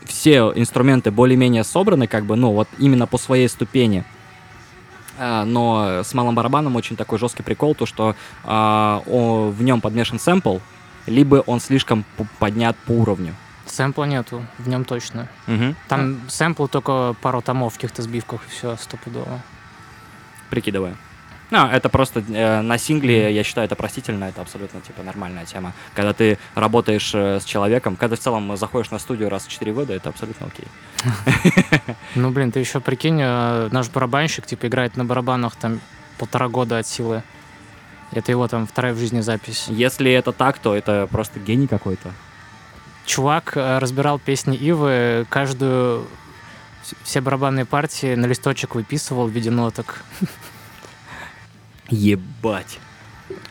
Все 0.03 0.51
инструменты 0.55 1.11
более-менее 1.11 1.63
собраны, 1.63 2.07
как 2.07 2.25
бы, 2.25 2.35
ну, 2.35 2.53
вот 2.53 2.67
именно 2.79 3.05
по 3.05 3.19
своей 3.19 3.47
ступени. 3.49 4.03
А, 5.19 5.45
Но 5.45 6.01
с 6.03 6.13
малым 6.15 6.33
барабаном 6.33 6.75
очень 6.75 6.95
такой 6.95 7.19
жесткий 7.19 7.43
прикол, 7.43 7.75
то 7.75 7.85
что 7.85 8.15
а, 8.43 9.03
о- 9.05 9.49
в 9.49 9.61
нем 9.61 9.79
подмешан 9.79 10.17
сэмпл, 10.19 10.57
либо 11.05 11.43
он 11.45 11.59
слишком 11.59 12.03
поднят 12.39 12.75
по 12.77 12.93
уровню. 12.93 13.35
Сэмпла 13.67 14.05
нету, 14.05 14.45
в 14.57 14.67
нем 14.67 14.85
точно. 14.85 15.27
Там 15.87 16.21
сэмпл 16.29 16.67
только 16.67 17.15
пару 17.21 17.41
томов 17.41 17.73
в 17.73 17.75
каких-то 17.75 18.01
сбивках, 18.01 18.41
и 18.47 18.49
все, 18.49 18.75
стопудово. 18.77 19.41
прикидываю. 20.49 20.97
Ну, 21.49 21.65
это 21.65 21.87
просто 21.87 22.19
э, 22.27 22.61
на 22.61 22.77
сингле, 22.77 23.33
я 23.33 23.43
считаю, 23.43 23.65
это 23.65 23.75
простительно, 23.75 24.25
это 24.25 24.41
абсолютно, 24.41 24.81
типа, 24.81 25.01
нормальная 25.03 25.45
тема. 25.45 25.71
Когда 25.93 26.11
ты 26.11 26.37
работаешь 26.55 27.11
э, 27.13 27.39
с 27.39 27.45
человеком, 27.45 27.95
когда 27.95 28.17
в 28.17 28.19
целом 28.19 28.57
заходишь 28.57 28.91
на 28.91 28.99
студию 28.99 29.29
раз 29.29 29.45
в 29.45 29.49
4 29.49 29.71
года, 29.71 29.93
это 29.93 30.09
абсолютно 30.09 30.47
окей. 30.47 30.67
Ну, 32.15 32.31
блин, 32.31 32.51
ты 32.51 32.59
еще 32.59 32.81
прикинь, 32.81 33.21
э, 33.21 33.69
наш 33.71 33.89
барабанщик, 33.89 34.45
типа, 34.45 34.67
играет 34.67 34.97
на 34.97 35.05
барабанах 35.05 35.55
там 35.55 35.79
полтора 36.17 36.49
года 36.49 36.79
от 36.79 36.87
силы. 36.87 37.23
Это 38.11 38.31
его 38.31 38.47
там 38.47 38.67
вторая 38.67 38.93
в 38.93 38.97
жизни 38.97 39.21
запись. 39.21 39.65
Если 39.69 40.11
это 40.11 40.33
так, 40.33 40.59
то 40.59 40.75
это 40.75 41.07
просто 41.09 41.39
гений 41.39 41.67
какой-то. 41.67 42.11
Чувак 43.07 43.53
э, 43.55 43.79
разбирал 43.79 44.19
песни 44.19 44.55
Ивы, 44.57 45.25
каждую 45.29 46.01
вс- 46.83 46.95
все 47.03 47.21
барабанные 47.21 47.65
партии 47.65 48.15
на 48.15 48.25
листочек 48.25 48.75
выписывал 48.75 49.27
в 49.27 49.31
виде 49.31 49.49
ноток. 49.49 50.03
Ебать. 51.89 52.79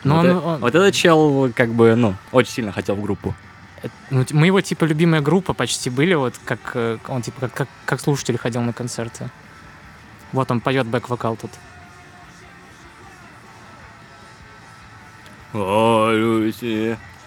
Но 0.03 0.17
вот, 0.17 0.25
он- 0.25 0.29
э- 0.29 0.39
он- 0.39 0.59
вот 0.59 0.75
этот 0.75 0.93
чел, 0.93 1.51
как 1.55 1.69
бы, 1.69 1.95
ну, 1.95 2.13
очень 2.31 2.51
сильно 2.51 2.71
хотел 2.71 2.95
в 2.95 3.01
группу. 3.01 3.33
Э, 3.81 3.87
ну, 4.11 4.23
мы 4.31 4.45
его, 4.45 4.61
типа, 4.61 4.85
любимая 4.85 5.21
группа 5.21 5.53
почти 5.53 5.89
были, 5.89 6.13
вот 6.13 6.35
как 6.45 6.59
э, 6.75 6.99
он, 7.07 7.23
типа, 7.23 7.41
как, 7.41 7.53
как, 7.53 7.67
как 7.85 7.99
слушатель 7.99 8.37
ходил 8.37 8.61
на 8.61 8.73
концерты. 8.73 9.29
Вот 10.33 10.51
он 10.51 10.61
поет 10.61 10.85
бэк-вокал 10.85 11.35
тут. 11.35 11.49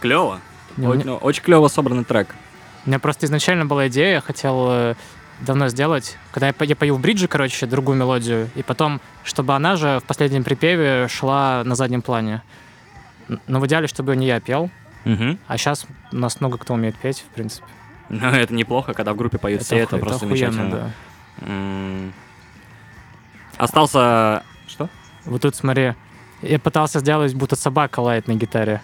Клево. 0.00 0.38
Не, 0.38 0.38
у, 0.38 0.49
ну, 0.80 1.16
Очень 1.16 1.42
клево 1.42 1.68
собранный 1.68 2.04
трек. 2.04 2.34
у 2.84 2.88
меня 2.88 2.98
просто 2.98 3.26
изначально 3.26 3.66
была 3.66 3.88
идея, 3.88 4.14
я 4.14 4.20
хотел 4.20 4.66
э, 4.70 4.94
давно 5.40 5.68
сделать, 5.68 6.16
когда 6.32 6.48
я, 6.48 6.54
я 6.60 6.76
пою 6.76 6.96
в 6.96 7.00
бридже, 7.00 7.28
короче, 7.28 7.66
другую 7.66 7.96
мелодию, 7.98 8.48
и 8.54 8.62
потом, 8.62 9.00
чтобы 9.24 9.54
она 9.54 9.76
же 9.76 10.00
в 10.00 10.04
последнем 10.04 10.44
припеве 10.44 11.08
шла 11.08 11.62
на 11.64 11.74
заднем 11.74 12.02
плане. 12.02 12.42
Но 13.46 13.60
в 13.60 13.66
идеале, 13.66 13.86
чтобы 13.86 14.16
не 14.16 14.26
я 14.26 14.40
пел, 14.40 14.70
Мгм. 15.04 15.38
а 15.46 15.56
сейчас 15.56 15.86
у 16.12 16.16
нас 16.16 16.40
много 16.40 16.58
кто 16.58 16.74
умеет 16.74 16.96
петь, 16.96 17.20
в 17.20 17.34
принципе. 17.34 17.66
Ну, 18.08 18.26
это 18.28 18.52
неплохо, 18.52 18.92
когда 18.92 19.12
в 19.12 19.16
группе 19.16 19.38
поют 19.38 19.62
все, 19.62 19.76
это 19.78 19.96
оху- 19.96 20.00
просто 20.00 20.26
охуенно, 20.26 20.52
замечательно. 20.52 20.92
да. 21.40 22.12
Остался... 23.56 24.42
Что? 24.66 24.88
Вот 25.24 25.42
тут 25.42 25.54
смотри, 25.54 25.94
я 26.42 26.58
пытался 26.58 27.00
сделать, 27.00 27.34
будто 27.34 27.56
собака 27.56 28.00
лает 28.00 28.26
на 28.28 28.34
гитаре. 28.34 28.82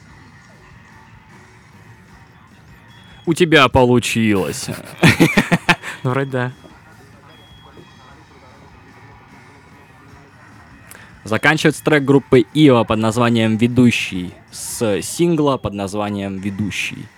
У 3.26 3.35
тебя 3.35 3.68
получилось. 3.68 4.68
Ну, 6.02 6.11
вроде 6.11 6.30
да. 6.30 6.52
Заканчивается 11.25 11.83
трек 11.83 12.04
группы 12.04 12.45
Ива 12.54 12.85
под 12.85 13.00
названием 13.00 13.56
«Ведущий» 13.56 14.33
с 14.52 15.02
сингла 15.02 15.56
под 15.56 15.73
названием 15.73 16.38
«Ведущий». 16.38 17.09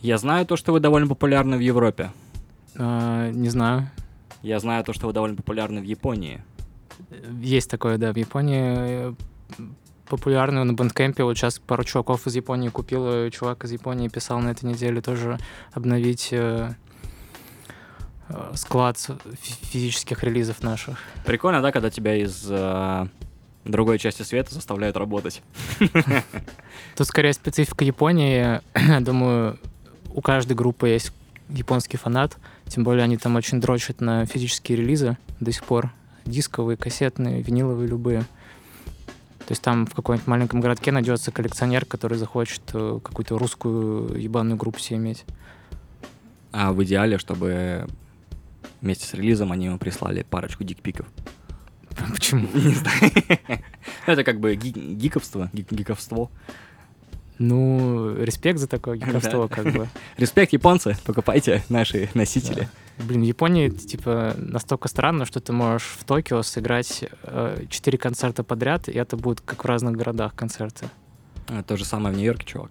Я 0.00 0.16
знаю 0.16 0.46
то, 0.46 0.56
что 0.56 0.72
вы 0.72 0.80
довольно 0.80 1.08
популярны 1.08 1.58
в 1.58 1.60
Европе. 1.60 2.10
А, 2.78 3.30
не 3.30 3.50
знаю. 3.50 3.90
Я 4.40 4.58
знаю 4.60 4.82
то, 4.84 4.94
что 4.94 5.08
вы 5.08 5.12
довольно 5.12 5.36
популярны 5.36 5.82
в 5.82 5.84
Японии. 5.84 6.42
Есть 7.42 7.70
такое, 7.70 7.98
да, 7.98 8.14
в 8.14 8.16
Японии 8.16 9.14
популярную 10.08 10.64
на 10.64 10.72
бандкемпе. 10.72 11.24
Вот 11.24 11.36
сейчас 11.36 11.58
пару 11.58 11.84
чуваков 11.84 12.26
из 12.26 12.34
Японии 12.36 12.68
купил. 12.68 13.30
Чувак 13.30 13.64
из 13.64 13.72
Японии 13.72 14.08
писал 14.08 14.40
на 14.40 14.50
этой 14.50 14.64
неделе 14.64 15.00
тоже 15.00 15.38
обновить 15.72 16.28
э, 16.32 16.72
э, 18.28 18.52
склад 18.54 18.98
фи- 18.98 19.66
физических 19.66 20.22
релизов 20.24 20.62
наших. 20.62 20.98
Прикольно, 21.24 21.60
да, 21.62 21.72
когда 21.72 21.90
тебя 21.90 22.14
из 22.16 22.46
э, 22.48 23.06
другой 23.64 23.98
части 23.98 24.22
света 24.22 24.54
заставляют 24.54 24.96
работать. 24.96 25.42
Тут 26.96 27.06
скорее 27.06 27.32
специфика 27.32 27.84
Японии. 27.84 28.60
Думаю, 29.00 29.58
у 30.14 30.20
каждой 30.20 30.54
группы 30.54 30.88
есть 30.88 31.12
японский 31.48 31.96
фанат. 31.96 32.36
Тем 32.66 32.84
более 32.84 33.04
они 33.04 33.16
там 33.16 33.36
очень 33.36 33.60
дрочат 33.60 34.00
на 34.00 34.26
физические 34.26 34.78
релизы 34.78 35.16
до 35.40 35.52
сих 35.52 35.64
пор. 35.64 35.90
Дисковые, 36.24 36.76
кассетные, 36.76 37.40
виниловые, 37.42 37.88
любые. 37.88 38.24
То 39.46 39.52
есть 39.52 39.62
там 39.62 39.86
в 39.86 39.94
каком-нибудь 39.94 40.26
маленьком 40.26 40.60
городке 40.60 40.90
найдется 40.90 41.30
коллекционер, 41.30 41.84
который 41.84 42.18
захочет 42.18 42.62
э, 42.74 42.98
какую-то 43.02 43.38
русскую 43.38 44.20
ебаную 44.20 44.56
группу 44.56 44.80
себе 44.80 44.96
иметь. 44.96 45.24
А 46.50 46.72
в 46.72 46.82
идеале, 46.82 47.16
чтобы 47.18 47.86
вместе 48.80 49.06
с 49.06 49.14
релизом 49.14 49.52
они 49.52 49.66
ему 49.66 49.78
прислали 49.78 50.24
парочку 50.28 50.64
дикпиков. 50.64 51.06
Почему? 52.12 52.48
Не 52.54 52.74
знаю. 52.74 53.12
Это 54.06 54.24
как 54.24 54.40
бы 54.40 54.56
ги- 54.56 54.94
гиковство, 54.94 55.48
гик- 55.52 55.72
гиковство. 55.72 56.28
Ну, 57.38 58.14
респект 58.16 58.58
за 58.58 58.66
такое 58.66 58.96
гиковство, 58.96 59.48
как 59.48 59.72
бы. 59.72 59.88
Респект, 60.16 60.52
японцы, 60.52 60.96
покупайте 61.04 61.62
наши 61.68 62.08
носители. 62.14 62.68
Блин, 62.98 63.22
в 63.22 63.24
Японии, 63.24 63.68
типа, 63.68 64.34
настолько 64.38 64.88
странно, 64.88 65.26
что 65.26 65.40
ты 65.40 65.52
можешь 65.52 65.96
в 65.98 66.04
Токио 66.04 66.42
сыграть 66.42 67.04
э, 67.24 67.64
четыре 67.68 67.98
концерта 67.98 68.42
подряд, 68.42 68.88
и 68.88 68.92
это 68.92 69.18
будет 69.18 69.42
как 69.42 69.64
в 69.64 69.66
разных 69.66 69.96
городах 69.96 70.34
концерты. 70.34 70.88
А, 71.48 71.62
То 71.62 71.76
же 71.76 71.84
самое 71.84 72.14
в 72.14 72.18
Нью-Йорке, 72.18 72.46
чувак. 72.46 72.70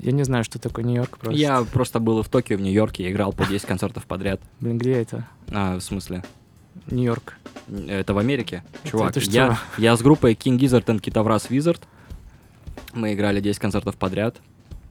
Я 0.00 0.12
не 0.12 0.24
знаю, 0.24 0.44
что 0.44 0.58
такое 0.58 0.84
Нью-Йорк 0.84 1.18
просто. 1.18 1.40
Я 1.40 1.62
просто 1.62 2.00
был 2.00 2.22
в 2.22 2.28
Токио, 2.28 2.58
в 2.58 2.60
Нью-Йорке, 2.60 3.04
и 3.04 3.10
играл 3.10 3.32
по 3.32 3.46
10 3.46 3.66
концертов 3.66 4.04
подряд. 4.04 4.40
Блин, 4.60 4.76
где 4.76 4.92
это? 4.92 5.26
А, 5.50 5.76
в 5.76 5.80
смысле? 5.80 6.22
Нью-Йорк. 6.90 7.38
Это 7.88 8.12
в 8.12 8.18
Америке? 8.18 8.62
Чувак, 8.84 9.10
это 9.10 9.20
что? 9.20 9.32
я, 9.32 9.58
я 9.78 9.96
с 9.96 10.02
группой 10.02 10.34
King 10.34 10.58
Gizzard 10.58 10.84
and 10.84 11.00
Kitavras 11.00 11.48
Wizard. 11.48 11.80
Мы 12.92 13.14
играли 13.14 13.40
10 13.40 13.58
концертов 13.58 13.96
подряд. 13.96 14.36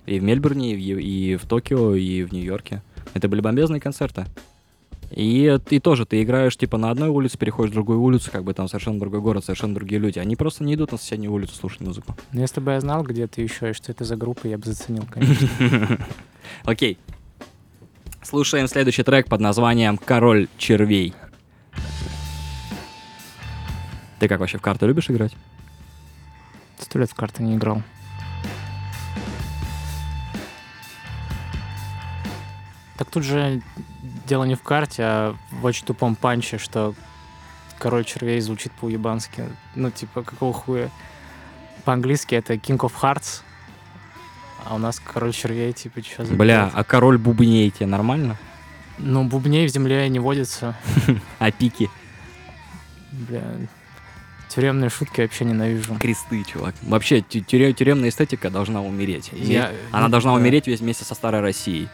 И 0.06 0.20
в 0.20 0.24
Мельбурне, 0.24 0.74
и 0.76 0.94
в, 0.94 1.00
и 1.00 1.48
Токио, 1.48 1.96
и 1.96 2.24
в 2.24 2.34
Нью-Йорке. 2.34 2.82
Это 3.14 3.28
были 3.28 3.42
бомбезные 3.42 3.80
концерты. 3.80 4.26
И 5.12 5.60
ты 5.66 5.80
тоже, 5.80 6.06
ты 6.06 6.24
играешь 6.24 6.58
типа 6.58 6.78
на 6.78 6.90
одной 6.90 7.10
улице, 7.10 7.38
переходишь 7.38 7.72
в 7.72 7.76
другую 7.76 8.02
улицу, 8.02 8.32
как 8.32 8.44
бы 8.44 8.54
там 8.54 8.68
совершенно 8.68 9.00
другой 9.00 9.22
город, 9.22 9.46
совершенно 9.46 9.76
другие 9.76 10.02
люди. 10.02 10.18
Они 10.18 10.36
просто 10.36 10.64
не 10.64 10.74
идут 10.74 10.92
на 10.92 10.98
соседнюю 10.98 11.32
улицу 11.32 11.56
слушать 11.56 11.82
музыку. 11.82 12.16
Но 12.32 12.42
если 12.42 12.60
бы 12.60 12.72
я 12.72 12.82
знал, 12.82 13.04
где 13.04 13.28
ты 13.28 13.42
еще 13.42 13.70
и 13.70 13.74
что 13.74 13.92
это 13.92 14.06
за 14.06 14.16
группа, 14.16 14.48
я 14.48 14.58
бы 14.58 14.66
заценил, 14.66 15.06
конечно. 15.10 16.08
Окей. 16.64 16.98
Слушаем 18.24 18.68
следующий 18.68 19.04
трек 19.04 19.28
под 19.28 19.42
названием 19.42 19.98
«Король 19.98 20.48
червей». 20.58 21.14
Ты 24.20 24.28
как 24.28 24.40
вообще 24.40 24.58
в 24.58 24.62
карты 24.62 24.88
любишь 24.88 25.10
играть? 25.10 25.34
Сто 26.94 27.00
лет 27.00 27.10
в 27.10 27.16
карты 27.16 27.42
не 27.42 27.56
играл. 27.56 27.82
Так 33.00 33.10
тут 33.10 33.24
же 33.24 33.64
дело 34.28 34.44
не 34.44 34.54
в 34.54 34.62
карте, 34.62 35.02
а 35.04 35.36
в 35.50 35.66
очень 35.66 35.88
тупом 35.88 36.16
панче, 36.16 36.60
что 36.60 36.94
король 37.80 38.06
червей 38.06 38.40
звучит 38.42 38.72
по-уебански. 38.74 39.46
Ну, 39.74 39.90
типа, 39.90 40.22
какого 40.22 40.54
хуя? 40.54 40.92
По-английски 41.84 42.36
это 42.36 42.54
King 42.54 42.78
of 42.78 42.92
Hearts, 43.02 43.42
а 44.64 44.76
у 44.76 44.78
нас 44.78 45.00
король 45.00 45.34
червей, 45.34 45.74
типа, 45.74 46.04
что 46.04 46.26
за... 46.26 46.36
Бля, 46.36 46.70
а 46.72 46.84
король 46.84 47.18
бубней 47.18 47.72
тебе 47.72 47.88
нормально? 47.88 48.38
Ну, 49.00 49.24
бубней 49.24 49.66
в 49.66 49.72
земле 49.72 50.08
не 50.10 50.20
водится. 50.20 50.76
А 51.40 51.50
пики? 51.50 51.90
Бля, 53.12 53.42
тюремные 54.54 54.90
шутки 54.90 55.22
я 55.22 55.26
вообще 55.26 55.46
ненавижу. 55.46 55.96
Кресты, 55.96 56.44
чувак. 56.44 56.76
Вообще, 56.84 57.22
тю- 57.22 57.40
тюре- 57.42 57.74
тюремная 57.74 58.10
эстетика 58.10 58.50
должна 58.50 58.82
умереть. 58.82 59.30
Я- 59.34 59.72
Она 59.92 60.10
должна 60.10 60.32
да. 60.32 60.38
умереть 60.38 60.68
вместе 60.68 61.04
со 61.06 61.16
старой 61.16 61.42
Россией. 61.42 61.88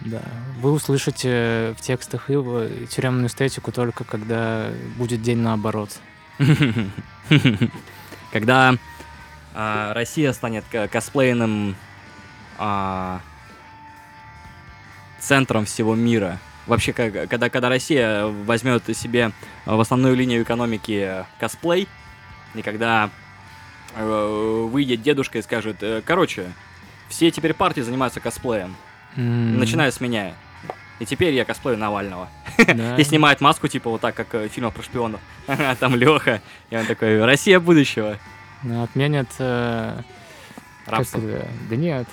Да. 0.00 0.20
Вы 0.60 0.72
услышите 0.72 1.74
в 1.78 1.80
текстах 1.80 2.28
Ива 2.28 2.68
тюремную 2.90 3.28
эстетику 3.28 3.72
только 3.72 4.04
когда 4.04 4.68
будет 4.96 5.22
день 5.22 5.38
наоборот. 5.38 5.90
Когда 8.32 8.74
а, 9.54 9.94
Россия 9.94 10.32
станет 10.32 10.64
ко- 10.70 10.88
косплейным 10.88 11.76
а, 12.58 13.20
центром 15.20 15.64
всего 15.64 15.94
мира. 15.94 16.38
Вообще, 16.66 16.92
когда, 16.92 17.48
когда 17.48 17.68
Россия 17.68 18.24
возьмет 18.26 18.84
себе 18.96 19.30
в 19.66 19.78
основную 19.80 20.16
линию 20.16 20.42
экономики 20.42 21.24
косплей, 21.38 21.86
и 22.54 22.62
когда 22.62 23.10
э, 23.94 24.66
выйдет 24.70 25.02
дедушка 25.02 25.38
и 25.38 25.42
скажет, 25.42 25.76
«Э, 25.82 26.02
короче, 26.04 26.52
все 27.08 27.30
теперь 27.30 27.54
партии 27.54 27.82
занимаются 27.82 28.18
косплеем, 28.20 28.74
М, 29.16 29.58
начиная 29.58 29.90
с 29.90 30.00
меня. 30.00 30.34
И 30.98 31.04
теперь 31.04 31.34
я 31.34 31.44
косплею 31.44 31.78
Навального. 31.78 32.28
да. 32.58 32.96
И 32.98 33.04
снимает 33.04 33.40
маску, 33.40 33.68
типа, 33.68 33.90
вот 33.90 34.00
так, 34.00 34.14
как 34.14 34.34
э, 34.34 34.48
в 34.48 34.52
фильмах 34.52 34.74
про 34.74 34.82
шпионов. 34.82 35.20
А 35.46 35.74
Там 35.80 35.94
Леха. 35.94 36.40
И 36.70 36.76
он 36.76 36.86
такой, 36.86 37.22
Россия 37.24 37.60
будущего. 37.60 38.18
Ну, 38.62 38.82
Отменят... 38.82 39.28
э, 39.38 40.00
Рабство. 40.86 41.20
Да 41.68 41.76
нет. 41.76 42.08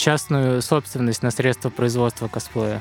Частную 0.00 0.62
собственность 0.62 1.22
на 1.22 1.30
средства 1.30 1.68
производства 1.68 2.26
косплея. 2.26 2.80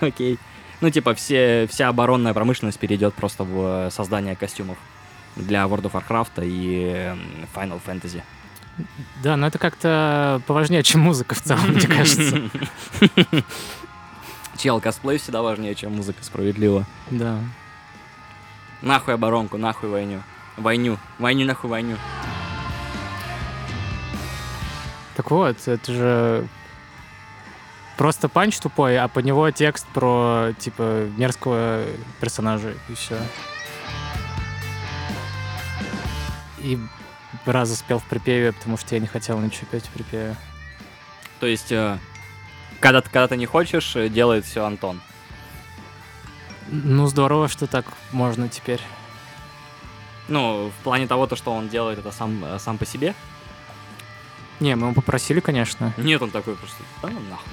Окей. 0.00 0.38
Ну, 0.80 0.88
типа, 0.88 1.14
все, 1.14 1.68
вся 1.70 1.88
оборонная 1.88 2.32
промышленность 2.32 2.78
перейдет 2.78 3.12
просто 3.12 3.44
в 3.44 3.88
э, 3.88 3.90
создание 3.90 4.34
костюмов 4.34 4.78
для 5.36 5.64
World 5.64 5.90
of 5.90 5.92
Warcraft 5.92 6.46
и 6.46 6.84
м, 7.10 7.20
Final 7.54 7.82
Fantasy. 7.86 8.22
Да, 9.22 9.36
но 9.36 9.46
это 9.48 9.58
как-то 9.58 10.40
поважнее, 10.46 10.82
чем 10.82 11.02
музыка 11.02 11.34
в 11.34 11.42
целом, 11.42 11.68
мне 11.68 11.86
кажется. 11.86 12.48
Чел, 14.56 14.80
косплей 14.80 15.18
всегда 15.18 15.42
важнее, 15.42 15.74
чем 15.74 15.94
музыка, 15.94 16.24
справедливо. 16.24 16.86
Да. 17.10 17.40
Нахуй 18.80 19.12
оборонку, 19.12 19.58
нахуй 19.58 19.90
войну. 19.90 20.22
Войну. 20.56 20.96
Войну, 21.18 21.44
нахуй 21.44 21.68
войну. 21.68 21.96
Так 25.28 25.32
вот, 25.36 25.68
это 25.68 25.92
же 25.92 26.48
просто 27.98 28.30
панч 28.30 28.58
тупой, 28.60 28.96
а 28.98 29.08
под 29.08 29.26
него 29.26 29.50
текст 29.50 29.86
про, 29.88 30.54
типа, 30.58 31.06
мерзкого 31.18 31.84
персонажа, 32.18 32.72
и 32.88 32.94
все. 32.94 33.18
И 36.60 36.78
раза 37.44 37.76
спел 37.76 37.98
в 37.98 38.04
припеве, 38.04 38.52
потому 38.52 38.78
что 38.78 38.94
я 38.94 39.02
не 39.02 39.06
хотел 39.06 39.38
ничего 39.38 39.66
петь 39.70 39.84
в 39.84 39.90
припеве. 39.90 40.34
То 41.40 41.46
есть, 41.46 41.72
э, 41.72 41.98
когда, 42.80 43.02
ты- 43.02 43.10
когда 43.10 43.28
ты 43.28 43.36
не 43.36 43.44
хочешь, 43.44 43.96
э, 43.96 44.08
делает 44.08 44.46
все 44.46 44.64
Антон. 44.64 44.98
Ну, 46.68 47.06
здорово, 47.06 47.48
что 47.48 47.66
так 47.66 47.84
можно 48.12 48.48
теперь. 48.48 48.80
Ну, 50.28 50.70
в 50.70 50.82
плане 50.84 51.06
того, 51.06 51.26
то, 51.26 51.36
что 51.36 51.52
он 51.52 51.68
делает 51.68 51.98
это 51.98 52.12
сам, 52.12 52.42
э, 52.46 52.58
сам 52.58 52.78
по 52.78 52.86
себе. 52.86 53.14
Не, 54.60 54.74
мы 54.74 54.86
его 54.88 54.94
попросили, 54.94 55.40
конечно. 55.40 55.92
Нет, 55.96 56.20
он 56.20 56.30
такой 56.30 56.56
просто, 56.56 56.82
да 57.02 57.08
ну 57.08 57.20
нахуй. 57.30 57.52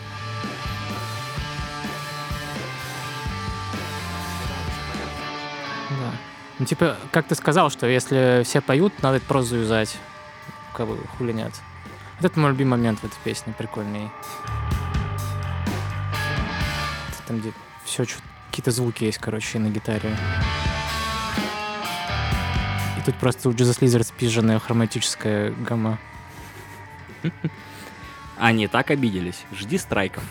Да. 5.90 6.12
Ну, 6.58 6.66
типа, 6.66 6.98
как 7.12 7.28
ты 7.28 7.36
сказал, 7.36 7.70
что 7.70 7.86
если 7.86 8.42
все 8.44 8.62
поют, 8.62 8.94
надо 9.04 9.18
это 9.18 9.26
просто 9.26 9.52
завязать. 9.52 9.98
Как 10.74 10.88
бы, 10.88 10.98
хули 11.18 11.32
нет. 11.32 11.52
Вот 12.20 12.32
это 12.32 12.40
мой 12.40 12.52
любимый 12.52 12.72
момент 12.72 13.00
в 13.00 13.04
этой 13.04 13.18
песне, 13.24 13.54
прикольный. 13.58 14.10
Это 17.10 17.28
Там, 17.28 17.40
где 17.40 17.52
все, 17.84 18.06
какие-то 18.50 18.72
звуки 18.72 19.04
есть, 19.04 19.18
короче, 19.20 19.58
и 19.58 19.62
на 19.62 19.68
гитаре. 19.68 20.18
И 22.98 23.02
тут 23.06 23.16
просто 23.16 23.50
у 23.50 23.52
Jesus 23.52 23.80
Lizard 23.82 24.04
спиженная 24.04 24.60
хроматическая 24.60 25.52
гамма. 25.52 26.00
Они 28.38 28.68
так 28.68 28.92
обиделись. 28.92 29.44
Жди 29.54 29.78
страйков. 29.78 30.24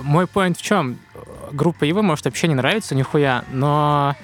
Мой 0.00 0.26
поинт 0.26 0.58
в 0.58 0.62
чем? 0.62 0.98
Группа 1.52 1.84
Ива 1.84 2.02
может 2.02 2.24
вообще 2.26 2.48
не 2.48 2.54
нравится, 2.54 2.94
нихуя, 2.94 3.44
но 3.50 4.14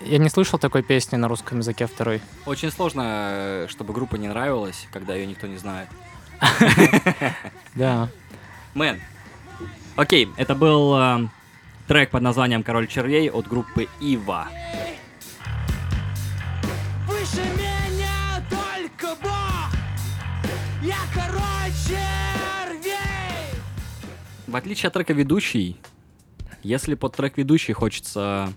я 0.00 0.18
не 0.18 0.28
слышал 0.28 0.58
такой 0.58 0.82
песни 0.82 1.16
на 1.16 1.28
русском 1.28 1.58
языке 1.58 1.86
второй. 1.86 2.20
Очень 2.44 2.70
сложно, 2.70 3.02
э, 3.06 3.66
чтобы 3.68 3.94
группа 3.94 4.16
не 4.16 4.28
нравилась, 4.28 4.86
когда 4.92 5.14
ее 5.14 5.26
никто 5.26 5.46
не 5.46 5.56
знает. 5.56 5.88
Да. 7.74 8.08
Мэн. 8.74 9.00
Окей, 9.96 10.28
это 10.36 10.54
был 10.54 10.94
э, 10.94 11.28
трек 11.88 12.10
под 12.10 12.22
названием 12.22 12.62
«Король 12.62 12.86
червей» 12.86 13.30
от 13.30 13.46
группы 13.46 13.88
Ива. 14.00 14.48
выше 14.50 14.91
Я 20.82 20.96
король 21.14 21.72
червей. 21.86 22.92
В 24.46 24.56
отличие 24.56 24.88
от 24.88 24.94
трека 24.94 25.12
«Ведущий», 25.12 25.76
если 26.62 26.94
под 26.94 27.14
трек 27.14 27.36
«Ведущий» 27.38 27.72
хочется 27.72 28.52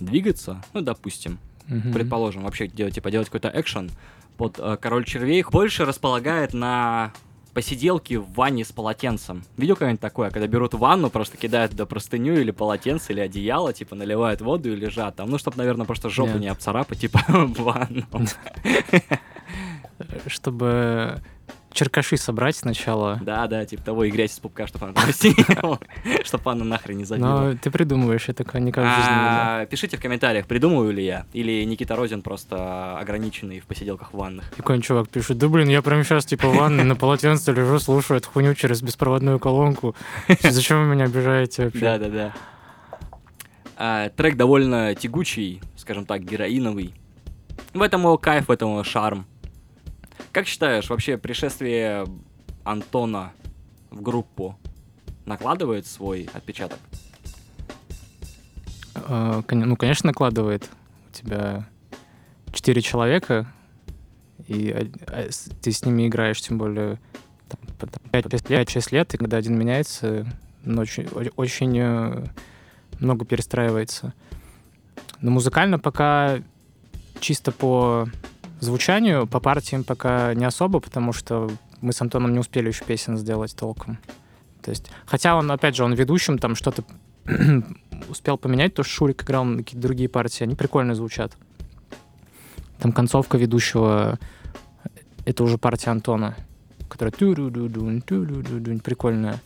двигаться, 0.00 0.62
ну, 0.72 0.80
допустим, 0.80 1.38
Мгм. 1.66 1.92
предположим, 1.92 2.44
вообще 2.44 2.66
делать, 2.68 2.94
типа, 2.94 3.10
делать 3.10 3.28
какой-то 3.28 3.50
экшен, 3.54 3.90
под 4.38 4.58
э, 4.58 4.76
«Король 4.80 5.04
червей» 5.04 5.44
больше 5.50 5.84
располагает 5.84 6.54
на 6.54 7.12
посиделки 7.52 8.14
в 8.14 8.32
ванне 8.32 8.64
с 8.64 8.72
полотенцем. 8.72 9.44
Видел 9.56 9.74
когда-нибудь 9.76 10.00
такое, 10.00 10.30
когда 10.30 10.46
берут 10.46 10.72
ванну, 10.74 11.10
просто 11.10 11.36
кидают 11.36 11.72
туда 11.72 11.84
простыню 11.86 12.34
или 12.34 12.50
полотенце, 12.52 13.12
или 13.12 13.20
одеяло, 13.20 13.72
типа, 13.74 13.94
наливают 13.94 14.40
воду 14.40 14.72
и 14.72 14.76
лежат 14.76 15.16
там, 15.16 15.28
ну, 15.28 15.36
чтобы, 15.38 15.58
наверное, 15.58 15.84
просто 15.84 16.08
жопу 16.08 16.32
Нет. 16.32 16.40
не 16.40 16.48
обцарапать, 16.48 17.00
типа, 17.00 17.20
в 17.28 17.62
ванну. 17.62 18.04
Чтобы 20.26 21.20
черкаши 21.78 22.16
собрать 22.16 22.56
сначала. 22.56 23.20
Да, 23.22 23.46
да, 23.46 23.64
типа 23.64 23.82
того, 23.82 24.04
и 24.04 24.10
грязь 24.10 24.32
из 24.32 24.38
пупка, 24.40 24.66
чтобы 24.66 24.86
она 24.86 24.94
чтобы 26.24 26.50
она 26.50 26.64
нахрен 26.64 26.98
не 26.98 27.04
забила. 27.04 27.52
Но 27.52 27.54
ты 27.54 27.70
придумываешь, 27.70 28.26
я 28.26 28.34
такое 28.34 28.60
никак 28.60 28.84
в 28.84 28.96
жизни. 28.96 29.12
А, 29.12 29.66
Пишите 29.66 29.96
в 29.96 30.00
комментариях, 30.00 30.46
придумываю 30.46 30.92
ли 30.92 31.04
я, 31.04 31.26
или 31.32 31.64
Никита 31.64 31.94
Розин 31.94 32.22
просто 32.22 32.98
ограниченный 32.98 33.60
в 33.60 33.66
посиделках 33.66 34.12
в 34.12 34.16
ваннах. 34.16 34.50
И 34.52 34.56
какой-нибудь 34.56 34.86
чувак 34.86 35.08
пишет, 35.08 35.38
да 35.38 35.48
блин, 35.48 35.68
я 35.68 35.82
прямо 35.82 36.02
сейчас 36.02 36.26
типа 36.26 36.48
в 36.48 36.56
ванной 36.56 36.84
на 36.84 36.96
полотенце 36.96 37.52
лежу, 37.52 37.78
слушаю 37.78 38.18
эту 38.18 38.28
хуйню 38.28 38.54
через 38.54 38.82
беспроводную 38.82 39.38
колонку. 39.38 39.94
Зачем 40.42 40.80
вы 40.88 40.94
меня 40.94 41.04
обижаете 41.04 41.66
вообще? 41.66 41.80
Да-да-да. 41.80 42.32
А, 43.76 44.08
Трек 44.10 44.36
довольно 44.36 44.94
тягучий, 44.96 45.62
скажем 45.76 46.04
так, 46.04 46.24
героиновый. 46.24 46.94
В 47.72 47.82
этом 47.82 48.00
его 48.00 48.18
кайф, 48.18 48.48
в 48.48 48.50
этом 48.50 48.70
его 48.70 48.82
шарм. 48.82 49.26
Как 50.32 50.46
считаешь, 50.46 50.88
вообще 50.90 51.16
пришествие 51.18 52.06
Антона 52.64 53.32
в 53.90 54.02
группу 54.02 54.58
накладывает 55.26 55.86
свой 55.86 56.28
отпечаток? 56.32 56.78
Кон- 58.94 59.44
Ну, 59.60 59.76
конечно, 59.76 60.08
накладывает. 60.08 60.68
У 61.10 61.14
тебя 61.14 61.68
четыре 62.52 62.82
человека, 62.82 63.46
и 64.46 64.70
а 65.06 65.28
ты 65.62 65.72
с 65.72 65.84
ними 65.84 66.08
играешь, 66.08 66.40
тем 66.40 66.58
более 66.58 66.98
5-6 68.12 68.92
лет, 68.92 69.14
и 69.14 69.16
когда 69.16 69.36
один 69.36 69.58
меняется, 69.58 70.26
очень, 70.66 71.06
очень 71.36 71.78
э, 71.78 72.26
много 72.98 73.24
перестраивается. 73.24 74.12
Но 75.20 75.30
музыкально 75.30 75.78
пока 75.78 76.38
чисто 77.20 77.52
по 77.52 78.08
звучанию, 78.60 79.26
по 79.26 79.40
партиям 79.40 79.84
пока 79.84 80.34
не 80.34 80.44
особо, 80.44 80.80
потому 80.80 81.12
что 81.12 81.50
мы 81.80 81.92
с 81.92 82.00
Антоном 82.00 82.32
не 82.32 82.38
успели 82.38 82.68
еще 82.68 82.84
песен 82.84 83.16
сделать 83.16 83.54
толком. 83.54 83.98
То 84.62 84.70
есть, 84.70 84.90
хотя 85.06 85.36
он, 85.36 85.50
опять 85.50 85.76
же, 85.76 85.84
он 85.84 85.94
ведущим 85.94 86.38
там 86.38 86.54
что-то 86.54 86.84
успел 88.08 88.38
поменять, 88.38 88.74
то 88.74 88.82
что 88.82 88.92
Шурик 88.92 89.22
играл 89.22 89.44
на 89.44 89.58
какие-то 89.58 89.86
другие 89.86 90.08
партии, 90.08 90.44
они 90.44 90.54
прикольно 90.54 90.94
звучат. 90.94 91.36
Там 92.80 92.92
концовка 92.92 93.38
ведущего, 93.38 94.18
это 95.24 95.44
уже 95.44 95.58
партия 95.58 95.90
Антона, 95.90 96.36
которая 96.88 97.12
прикольная. 98.80 99.40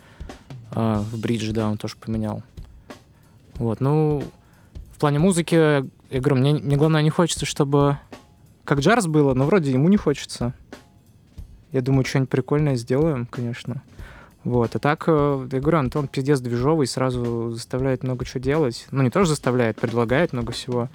А, 0.75 1.01
в 1.01 1.19
бридже, 1.19 1.53
да, 1.53 1.69
он 1.69 1.77
тоже 1.77 1.97
поменял. 1.97 2.43
Вот, 3.55 3.81
ну, 3.81 4.23
в 4.95 4.99
плане 4.99 5.19
музыки, 5.19 5.55
я 5.55 6.21
говорю, 6.21 6.37
мне, 6.37 6.55
мне 6.55 6.77
главное 6.77 7.03
не 7.03 7.11
хочется, 7.11 7.45
чтобы 7.45 7.99
как 8.65 8.81
джарс 8.81 9.07
было, 9.07 9.35
но 9.35 9.45
вроде 9.45 9.73
ему 9.73 9.89
не 9.89 9.97
хочется. 9.97 10.55
Я 11.73 11.81
думаю, 11.81 12.05
что-нибудь 12.05 12.31
прикольное 12.31 12.77
сделаем, 12.77 13.27
конечно. 13.27 13.83
Вот, 14.45 14.75
а 14.75 14.79
так, 14.79 15.05
э, 15.07 15.49
я 15.53 15.61
говорю, 15.61 15.79
Антон 15.79 16.09
пиздец 16.09 16.41
движовый, 16.41 16.89
сразу 16.89 17.51
заставляет 17.53 18.03
много 18.03 18.25
чего 18.25 18.41
делать. 18.41 18.87
Ну, 18.91 19.03
не 19.03 19.11
тоже 19.11 19.31
заставляет, 19.31 19.77
предлагает 19.77 20.33
много 20.33 20.53
всего. 20.53 20.89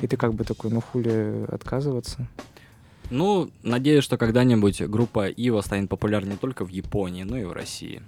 И 0.00 0.06
ты 0.06 0.16
как 0.16 0.32
бы 0.32 0.44
такой, 0.44 0.70
ну, 0.70 0.80
хули 0.80 1.44
отказываться. 1.48 2.26
Ну, 3.10 3.50
надеюсь, 3.62 4.04
что 4.04 4.16
когда-нибудь 4.16 4.82
группа 4.82 5.28
Ива 5.28 5.60
станет 5.60 5.90
популярной 5.90 6.32
не 6.32 6.36
только 6.38 6.64
в 6.64 6.68
Японии, 6.68 7.24
но 7.24 7.36
и 7.36 7.44
в 7.44 7.52
России. 7.52 8.02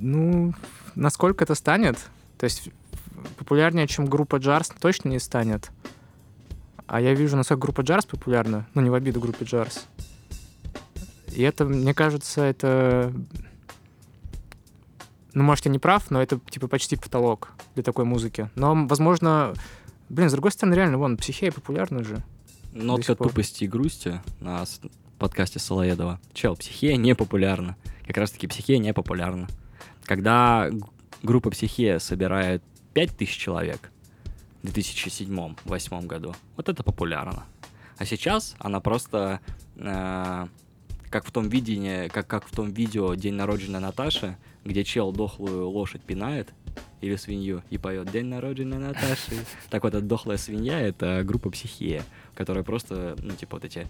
Ну, 0.00 0.52
насколько 0.96 1.44
это 1.44 1.54
станет? 1.54 1.98
То 2.38 2.44
есть 2.44 2.70
популярнее, 3.38 3.86
чем 3.86 4.06
группа 4.06 4.36
Джарс, 4.36 4.72
точно 4.80 5.10
не 5.10 5.20
станет. 5.20 5.70
А 6.86 7.00
я 7.00 7.14
вижу, 7.14 7.36
насколько 7.36 7.62
группа 7.62 7.80
Джарс 7.80 8.06
популярна. 8.06 8.66
Ну, 8.74 8.82
не 8.82 8.90
в 8.90 8.94
обиду 8.94 9.20
группе 9.20 9.44
Джарс. 9.44 9.86
И 11.32 11.42
это, 11.42 11.64
мне 11.64 11.94
кажется, 11.94 12.42
это... 12.42 13.12
Ну, 15.34 15.42
может, 15.42 15.66
я 15.66 15.72
не 15.72 15.78
прав, 15.78 16.10
но 16.10 16.22
это, 16.22 16.40
типа, 16.48 16.68
почти 16.68 16.96
потолок 16.96 17.50
для 17.74 17.82
такой 17.82 18.04
музыки. 18.04 18.50
Но, 18.54 18.86
возможно... 18.86 19.52
Блин, 20.08 20.30
с 20.30 20.32
другой 20.32 20.52
стороны, 20.52 20.74
реально, 20.74 20.98
вон, 20.98 21.16
психея 21.16 21.50
популярна 21.50 22.04
же. 22.04 22.22
Нотка 22.72 23.16
тупости 23.16 23.64
и 23.64 23.66
грусти 23.66 24.20
на 24.40 24.64
подкасте 25.18 25.58
Солоедова. 25.58 26.20
Чел, 26.32 26.56
психея 26.56 26.96
не 26.96 27.14
популярна. 27.14 27.76
Как 28.06 28.16
раз 28.16 28.30
таки 28.30 28.46
психея 28.46 28.78
не 28.78 28.94
популярна. 28.94 29.48
Когда 30.04 30.70
группа 31.22 31.50
психея 31.50 31.98
собирает 31.98 32.62
5000 32.94 33.36
человек 33.36 33.90
в 34.62 34.66
2007-2008 34.66 36.06
году, 36.06 36.34
вот 36.56 36.68
это 36.68 36.82
популярно. 36.82 37.44
А 37.98 38.04
сейчас 38.04 38.56
она 38.58 38.80
просто 38.80 39.40
э, 39.76 40.46
как 41.10 41.24
в 41.24 41.30
том 41.30 41.48
видении, 41.48 42.08
как, 42.08 42.26
как 42.26 42.46
в 42.46 42.50
том 42.50 42.70
видео 42.70 43.14
День 43.14 43.34
народжения 43.34 43.78
Наташи, 43.78 44.36
где 44.64 44.84
чел 44.84 45.12
дохлую 45.12 45.68
лошадь 45.68 46.02
пинает 46.02 46.52
или 47.00 47.16
свинью 47.16 47.62
и 47.70 47.78
поет 47.78 48.10
День 48.10 48.26
народжения 48.26 48.78
Наташи. 48.78 49.32
Так 49.70 49.84
вот, 49.84 49.94
эта 49.94 50.04
дохлая 50.04 50.36
свинья— 50.36 50.80
это 50.80 51.22
группа 51.24 51.50
психея, 51.50 52.04
которая 52.34 52.64
просто, 52.64 53.16
ну, 53.22 53.32
типа 53.32 53.56
вот 53.56 53.64
эти 53.64 53.86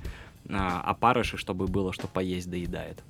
а, 0.48 0.80
опарыши, 0.82 1.36
чтобы 1.36 1.66
было 1.66 1.92
что 1.92 2.06
поесть, 2.06 2.50
доедает. 2.50 3.02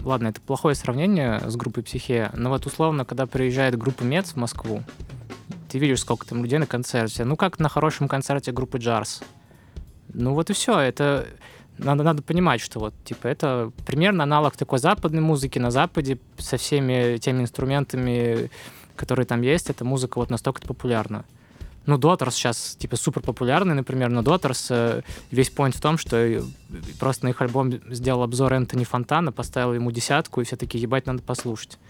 Ладно, 0.00 0.28
это 0.28 0.40
плохое 0.40 0.74
сравнение 0.74 1.40
с 1.48 1.56
группой 1.56 1.82
Психея, 1.82 2.30
но 2.34 2.50
вот 2.50 2.66
условно, 2.66 3.06
когда 3.06 3.26
приезжает 3.26 3.78
группа 3.78 4.02
Мец 4.02 4.32
в 4.32 4.36
Москву, 4.36 4.82
ты 5.74 5.80
видишь, 5.80 6.02
сколько 6.02 6.24
там 6.24 6.40
людей 6.44 6.60
на 6.60 6.66
концерте. 6.66 7.24
Ну, 7.24 7.34
как 7.34 7.58
на 7.58 7.68
хорошем 7.68 8.06
концерте 8.06 8.52
группы 8.52 8.78
Джарс. 8.78 9.24
Ну, 10.12 10.32
вот 10.32 10.48
и 10.48 10.52
все. 10.52 10.78
Это 10.78 11.26
надо, 11.78 12.04
надо 12.04 12.22
понимать, 12.22 12.60
что 12.60 12.78
вот, 12.78 12.94
типа, 13.04 13.26
это 13.26 13.72
примерно 13.84 14.22
аналог 14.22 14.56
такой 14.56 14.78
западной 14.78 15.20
музыки 15.20 15.58
на 15.58 15.72
Западе 15.72 16.20
со 16.38 16.58
всеми 16.58 17.16
теми 17.16 17.42
инструментами, 17.42 18.52
которые 18.94 19.26
там 19.26 19.42
есть. 19.42 19.68
Эта 19.68 19.84
музыка 19.84 20.18
вот 20.18 20.30
настолько 20.30 20.60
популярна. 20.60 21.24
Ну, 21.86 21.98
Дотерс 21.98 22.36
сейчас, 22.36 22.76
типа, 22.76 22.94
супер 22.94 23.22
популярный, 23.22 23.74
например, 23.74 24.10
но 24.10 24.22
Дотерс 24.22 24.70
весь 25.32 25.50
point 25.50 25.76
в 25.76 25.80
том, 25.80 25.98
что 25.98 26.16
э, 26.16 26.40
просто 27.00 27.24
на 27.24 27.30
их 27.30 27.42
альбом 27.42 27.72
сделал 27.92 28.22
обзор 28.22 28.52
Энтони 28.52 28.84
Фонтана, 28.84 29.32
поставил 29.32 29.74
ему 29.74 29.90
десятку, 29.90 30.40
и 30.40 30.44
все 30.44 30.54
таки 30.54 30.78
ебать, 30.78 31.06
надо 31.06 31.20
послушать. 31.20 31.80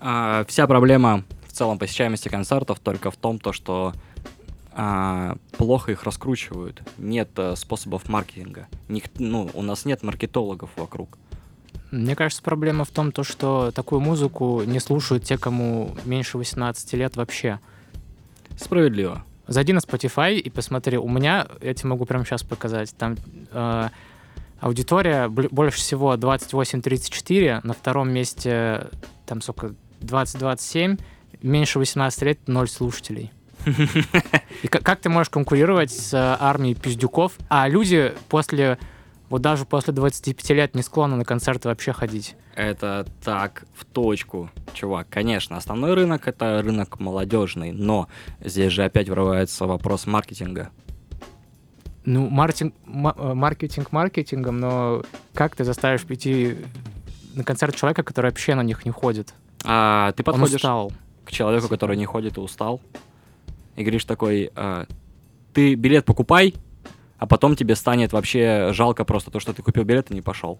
А, 0.00 0.44
вся 0.48 0.66
проблема 0.66 1.22
в 1.48 1.52
целом 1.52 1.78
посещаемости 1.78 2.28
концертов 2.28 2.78
только 2.78 3.10
в 3.10 3.16
том, 3.16 3.38
то, 3.38 3.52
что 3.52 3.94
а, 4.72 5.36
плохо 5.56 5.90
их 5.92 6.04
раскручивают. 6.04 6.82
Нет 6.98 7.30
э, 7.36 7.56
способов 7.56 8.08
маркетинга. 8.08 8.68
Ник- 8.86 9.10
ну, 9.18 9.50
у 9.54 9.62
нас 9.62 9.84
нет 9.84 10.04
маркетологов 10.04 10.70
вокруг. 10.76 11.18
Мне 11.90 12.14
кажется, 12.14 12.42
проблема 12.42 12.84
в 12.84 12.90
том, 12.90 13.10
то, 13.10 13.24
что 13.24 13.72
такую 13.72 14.00
музыку 14.00 14.62
не 14.64 14.78
слушают 14.78 15.24
те, 15.24 15.38
кому 15.38 15.96
меньше 16.04 16.38
18 16.38 16.92
лет 16.92 17.16
вообще. 17.16 17.58
Справедливо. 18.56 19.24
Зайди 19.48 19.72
на 19.72 19.78
Spotify 19.78 20.34
и 20.34 20.50
посмотри. 20.50 20.98
У 20.98 21.08
меня, 21.08 21.48
я 21.62 21.72
тебе 21.74 21.88
могу 21.88 22.04
прямо 22.04 22.24
сейчас 22.24 22.42
показать, 22.42 22.94
там 22.96 23.16
э, 23.50 23.88
аудитория 24.60 25.28
больше 25.28 25.78
всего 25.78 26.14
28-34, 26.14 27.60
на 27.64 27.72
втором 27.72 28.12
месте 28.12 28.88
там 29.26 29.40
сколько, 29.40 29.74
20-27, 30.00 31.00
меньше 31.42 31.78
18 31.78 32.22
лет 32.22 32.38
0 32.46 32.68
слушателей. 32.68 33.32
И 34.62 34.68
как, 34.68 34.82
как 34.82 35.00
ты 35.00 35.08
можешь 35.08 35.30
конкурировать 35.30 35.90
с 35.90 36.14
э, 36.14 36.36
армией 36.40 36.74
пиздюков? 36.74 37.32
А 37.48 37.68
люди 37.68 38.14
после, 38.28 38.78
вот 39.28 39.42
даже 39.42 39.64
после 39.64 39.92
25 39.92 40.50
лет 40.50 40.74
не 40.74 40.82
склонны 40.82 41.16
на 41.16 41.24
концерты 41.24 41.68
вообще 41.68 41.92
ходить. 41.92 42.36
Это 42.54 43.06
так, 43.22 43.64
в 43.74 43.84
точку, 43.84 44.50
чувак. 44.72 45.08
Конечно, 45.10 45.56
основной 45.56 45.94
рынок— 45.94 46.26
это 46.28 46.60
рынок 46.62 46.98
молодежный, 46.98 47.72
но 47.72 48.08
здесь 48.40 48.72
же 48.72 48.84
опять 48.84 49.08
врывается 49.08 49.66
вопрос 49.66 50.06
маркетинга. 50.06 50.70
Ну, 52.04 52.28
маркетинг, 52.28 52.74
ма- 52.86 53.14
э, 53.16 53.34
маркетинг 53.34 53.92
маркетингом, 53.92 54.60
но 54.60 55.02
как 55.34 55.54
ты 55.56 55.64
заставишь 55.64 56.04
прийти 56.04 56.56
на 57.34 57.44
концерт 57.44 57.76
человека, 57.76 58.02
который 58.02 58.30
вообще 58.30 58.54
на 58.54 58.62
них 58.62 58.84
не 58.86 58.90
ходит? 58.90 59.34
А 59.64 60.12
ты 60.12 60.22
Он 60.22 60.24
подходишь 60.24 60.56
устал. 60.56 60.92
К 61.28 61.30
человеку, 61.30 61.68
который 61.68 61.96
не 61.96 62.06
ходит 62.06 62.38
и 62.38 62.40
устал, 62.40 62.80
и 63.76 63.82
говоришь 63.82 64.04
такой, 64.04 64.50
а, 64.56 64.86
ты 65.52 65.74
билет 65.74 66.04
покупай, 66.04 66.54
а 67.18 67.26
потом 67.26 67.54
тебе 67.54 67.76
станет 67.76 68.12
вообще 68.12 68.70
жалко 68.72 69.04
просто 69.04 69.30
то, 69.30 69.38
что 69.40 69.52
ты 69.52 69.62
купил 69.62 69.84
билет 69.84 70.10
и 70.10 70.14
не 70.14 70.22
пошел. 70.22 70.58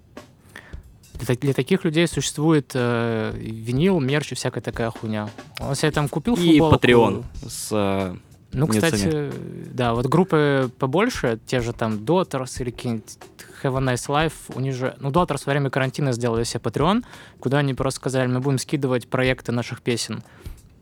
Для, 1.15 1.35
для 1.35 1.53
таких 1.53 1.85
людей 1.85 2.07
существует 2.07 2.73
э, 2.75 3.33
винил, 3.37 3.99
мерч 3.99 4.33
и 4.33 4.35
всякая 4.35 4.61
такая 4.61 4.91
хуйня. 4.91 5.29
Он 5.59 5.75
себе 5.75 5.91
там 5.91 6.09
купил 6.09 6.35
И 6.35 6.59
футболку. 6.59 6.77
Patreon 6.77 7.25
с... 7.49 7.69
э, 7.73 8.17
Ну, 8.53 8.67
кстати, 8.69 8.97
цене. 8.97 9.33
да, 9.73 9.95
вот 9.95 10.07
группы 10.07 10.71
побольше, 10.79 11.41
те 11.47 11.61
же 11.61 11.73
там 11.73 11.95
Daughters 11.95 12.63
или 12.63 12.71
какие-нибудь 12.71 13.19
Have 13.63 13.77
a 13.77 13.81
Nice 13.81 14.07
Life, 14.09 14.33
у 14.55 14.61
них 14.61 14.75
же... 14.75 14.95
Ну, 15.01 15.11
Daughters 15.11 15.43
во 15.47 15.51
время 15.51 15.71
карантина 15.71 16.13
сделали 16.13 16.45
себе 16.45 16.61
Patreon, 16.61 17.05
куда 17.41 17.59
они 17.59 17.75
просто 17.75 17.99
сказали, 18.01 18.29
мы 18.29 18.39
будем 18.39 18.59
скидывать 18.59 19.09
проекты 19.09 19.51
наших 19.51 19.83
песен. 19.83 20.23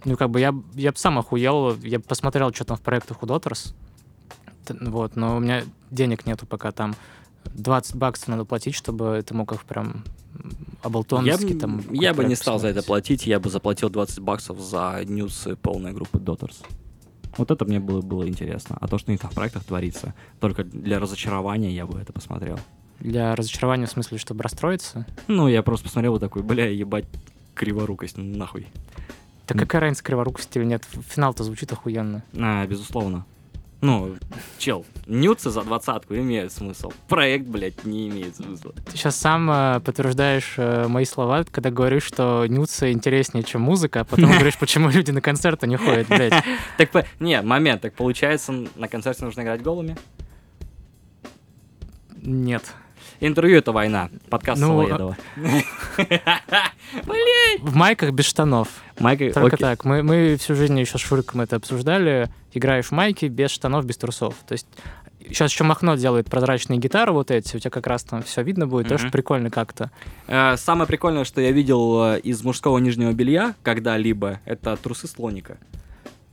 Ну, 0.07 0.16
как 0.16 0.31
бы 0.31 0.38
я, 0.40 0.55
я 0.75 0.92
бы 0.92 0.99
сам 0.99 1.19
охуел, 1.19 1.77
я 1.83 1.99
посмотрел, 2.01 2.53
что 2.55 2.64
там 2.64 2.77
в 2.77 2.81
проектах 2.81 3.23
у. 3.23 3.75
Т- 4.64 4.77
Вот, 4.81 5.16
но 5.16 5.37
у 5.37 5.40
меня 5.40 5.64
денег 5.90 6.27
нету 6.27 6.47
пока 6.47 6.71
там. 6.71 6.95
20 7.55 7.97
баксов 7.97 8.29
надо 8.29 8.45
платить, 8.45 8.75
чтобы 8.75 9.23
ты 9.27 9.35
мог 9.35 9.53
их 9.53 9.64
прям 9.64 10.05
Я, 11.27 11.37
б- 11.37 11.55
там... 11.59 11.83
я 11.92 12.14
бы 12.14 12.25
не 12.25 12.35
стал 12.37 12.59
за 12.59 12.69
это 12.69 12.83
платить, 12.83 13.27
я 13.27 13.40
бы 13.40 13.51
заплатил 13.51 13.90
20 13.90 14.21
баксов 14.21 14.61
за 14.61 15.01
ньюсы 15.05 15.57
полной 15.57 15.92
группы 15.92 16.19
Дотерс. 16.21 16.62
Вот 17.37 17.51
это 17.51 17.64
мне 17.64 17.81
было, 17.81 18.01
было 18.01 18.29
интересно. 18.29 18.79
А 18.81 18.87
то, 18.88 18.99
что 18.99 19.11
у 19.11 19.12
них 19.12 19.21
там 19.21 19.31
в 19.31 19.35
проектах 19.35 19.64
творится, 19.64 20.14
только 20.40 20.64
для 20.64 20.99
разочарования 21.01 21.71
я 21.75 21.85
бы 21.87 21.99
это 22.01 22.12
посмотрел. 22.12 22.59
Для 23.01 23.35
разочарования 23.35 23.87
в 23.87 23.90
смысле, 23.90 24.19
чтобы 24.19 24.42
расстроиться? 24.42 25.05
Ну, 25.29 25.49
я 25.49 25.62
просто 25.62 25.85
посмотрел 25.85 26.12
вот 26.12 26.21
такой, 26.21 26.42
бля, 26.42 26.66
ебать, 26.69 27.05
криворукость, 27.55 28.16
нахуй. 28.16 28.66
М. 29.54 29.61
какая 29.61 29.80
разница, 29.80 30.02
криворукость 30.02 30.56
или 30.56 30.64
нет? 30.64 30.85
Финал-то 31.09 31.44
звучит 31.44 31.72
охуенно. 31.72 32.22
А, 32.37 32.66
безусловно. 32.66 33.24
Ну, 33.82 34.16
чел, 34.59 34.87
нюцы 35.06 35.50
за 35.50 35.62
двадцатку 35.62 36.14
имеют 36.16 36.50
смысл. 36.50 36.92
Проект, 37.09 37.46
блядь, 37.46 37.85
не 37.85 38.09
имеет 38.09 38.35
смысла. 38.35 38.72
Ты 38.72 38.96
сейчас 38.96 39.16
сам 39.16 39.50
э, 39.50 39.80
подтверждаешь 39.80 40.54
э, 40.56 40.88
мои 40.88 41.04
слова, 41.04 41.44
когда 41.50 41.70
говоришь, 41.70 42.04
что 42.04 42.46
нюцы 42.46 42.90
интереснее, 42.90 43.44
чем 43.44 43.61
музыка, 43.61 44.00
а 44.00 44.04
потом 44.04 44.30
говоришь, 44.32 44.56
почему 44.59 44.88
люди 44.88 45.11
на 45.11 45.20
концерты 45.20 45.66
не 45.66 45.76
ходят, 45.76 46.09
блядь. 46.09 46.32
Так, 46.78 47.06
не, 47.20 47.40
момент, 47.42 47.82
так 47.82 47.94
получается, 47.94 48.64
на 48.76 48.88
концерте 48.88 49.24
нужно 49.24 49.42
играть 49.42 49.62
голыми? 49.62 49.96
Нет. 52.22 52.64
Интервью— 53.21 53.59
это 53.61 53.73
война. 53.73 54.11
Подкаст 54.29 54.61
Ну, 54.61 54.69
Солоедова. 54.69 55.16
В 57.61 57.75
майках 57.75 58.12
без 58.12 58.27
штанов. 58.27 58.69
Майк, 58.99 59.35
Только 59.35 59.57
так. 59.57 59.85
Мы, 59.85 60.03
мы 60.03 60.37
всю 60.37 60.55
жизнь 60.55 60.79
еще 60.79 60.99
с 60.99 61.01
Шуриком 61.01 61.40
это 61.40 61.57
обсуждали. 61.57 62.29
Играешь 62.53 62.87
в 62.87 62.92
майке 62.92 63.29
без 63.29 63.51
штанов, 63.51 63.85
без 63.85 63.97
трусов. 63.97 64.35
То 64.47 64.53
есть 64.53 64.66
сейчас 65.29 65.51
еще 65.51 65.64
Махно 65.64 65.97
делает 65.97 66.31
прозрачные 66.31 66.79
гитары 66.79 67.12
вот 67.12 67.31
эти, 67.31 67.57
у 67.57 67.59
тебя 67.59 67.71
как 67.71 67.87
раз 67.87 68.05
там 68.05 68.23
все 68.23 68.42
видно 68.42 68.66
будет, 68.66 68.88
тоже 68.88 69.05
Мгм. 69.05 69.12
прикольно 69.12 69.51
как-то. 69.51 69.90
Э, 70.27 70.57
Самое 70.57 70.87
прикольное, 70.87 71.25
что 71.25 71.40
я 71.40 71.51
видел 71.53 72.14
э, 72.14 72.21
из 72.21 72.42
мужского 72.45 72.79
нижнего 72.79 73.12
белья 73.12 73.55
когда-либо, 73.62 74.40
это 74.45 74.77
трусы 74.77 75.09
слоника. 75.09 75.59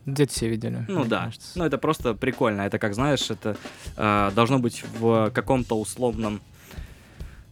Где 0.06 0.28
все 0.28 0.50
видели? 0.50 0.84
Ну 0.90 1.06
да. 1.06 1.26
кажется. 1.26 1.48
Ну 1.56 1.64
это 1.66 1.78
просто 1.78 2.14
прикольно. 2.14 2.62
Это 2.64 2.78
как 2.78 2.94
знаешь, 2.94 3.30
это 3.32 3.56
э, 3.96 4.32
должно 4.36 4.60
быть 4.60 4.84
в 5.00 5.32
каком-то 5.34 5.80
условном, 5.80 6.42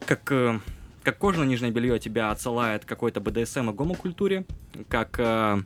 как 0.06 0.32
э, 0.32 0.60
как 1.04 1.18
кожаное 1.18 1.48
нижнее 1.48 1.72
белье 1.72 2.00
тебя 2.00 2.32
отсылает 2.32 2.86
к 2.86 2.88
какой-то 2.88 3.20
БДСМ 3.22 3.70
и 3.70 3.74
гомокультуре, 3.74 4.46
как 4.88 5.20
э, 5.20 5.62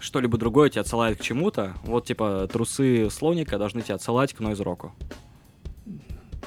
что-либо 0.00 0.36
другое 0.38 0.70
тебя 0.70 0.82
отсылает 0.82 1.18
к 1.18 1.22
чему-то. 1.22 1.74
Вот 1.84 2.06
типа 2.06 2.48
трусы 2.52 3.08
слоника 3.10 3.58
должны 3.58 3.82
тебя 3.82 3.94
отсылать 3.94 4.34
к 4.34 4.40
нойз-року. 4.40 4.92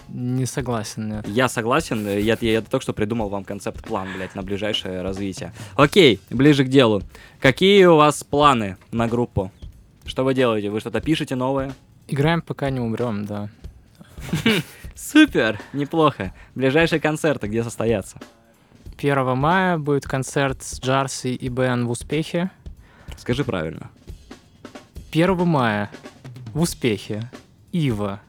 Не 0.07 0.45
согласен, 0.45 1.07
нет. 1.07 1.27
Я 1.27 1.49
согласен, 1.49 2.05
э, 2.07 2.21
я, 2.21 2.37
я 2.41 2.61
только 2.61 2.83
что 2.83 2.93
придумал 2.93 3.29
вам 3.29 3.43
концепт-план, 3.43 4.09
блядь, 4.15 4.35
на 4.35 4.43
ближайшее 4.43 5.01
развитие. 5.01 5.53
Окей, 5.75 6.19
ближе 6.29 6.65
к 6.65 6.69
делу. 6.69 7.01
Какие 7.39 7.85
у 7.85 7.95
вас 7.95 8.23
планы 8.23 8.77
на 8.91 9.07
группу? 9.07 9.51
Что 10.05 10.23
вы 10.23 10.33
делаете? 10.33 10.69
Вы 10.69 10.79
что-то 10.79 11.01
пишете 11.01 11.35
новое? 11.35 11.73
Играем, 12.07 12.41
пока 12.41 12.71
не 12.71 12.79
умрем, 12.79 13.25
да. 13.25 13.49
Супер, 14.99 15.59
неплохо. 15.71 16.33
Ближайшие 16.55 16.99
концерты 16.99 17.47
где 17.47 17.63
состоятся? 17.63 18.19
1 18.97 19.37
мая 19.37 19.77
будет 19.77 20.05
концерт 20.05 20.61
с 20.61 20.79
Джарси 20.79 21.29
и 21.29 21.47
Бен 21.47 21.87
в 21.87 21.91
успехе. 21.91 22.51
Скажи 23.17 23.45
правильно. 23.45 23.89
1 25.11 25.47
мая 25.47 25.89
в 26.53 26.61
успехе. 26.61 27.31
Ива, 27.71 28.19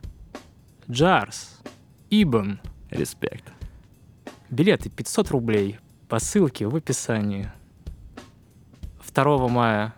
Джарс, 0.89 1.61
Ибн. 2.09 2.61
Респект. 2.91 3.45
Билеты 4.49 4.91
500 4.91 5.31
рублей 5.31 5.79
по 6.09 6.19
ссылке 6.19 6.67
в 6.67 6.77
описании. 6.77 7.51
2 9.13 9.49
мая 9.49 9.93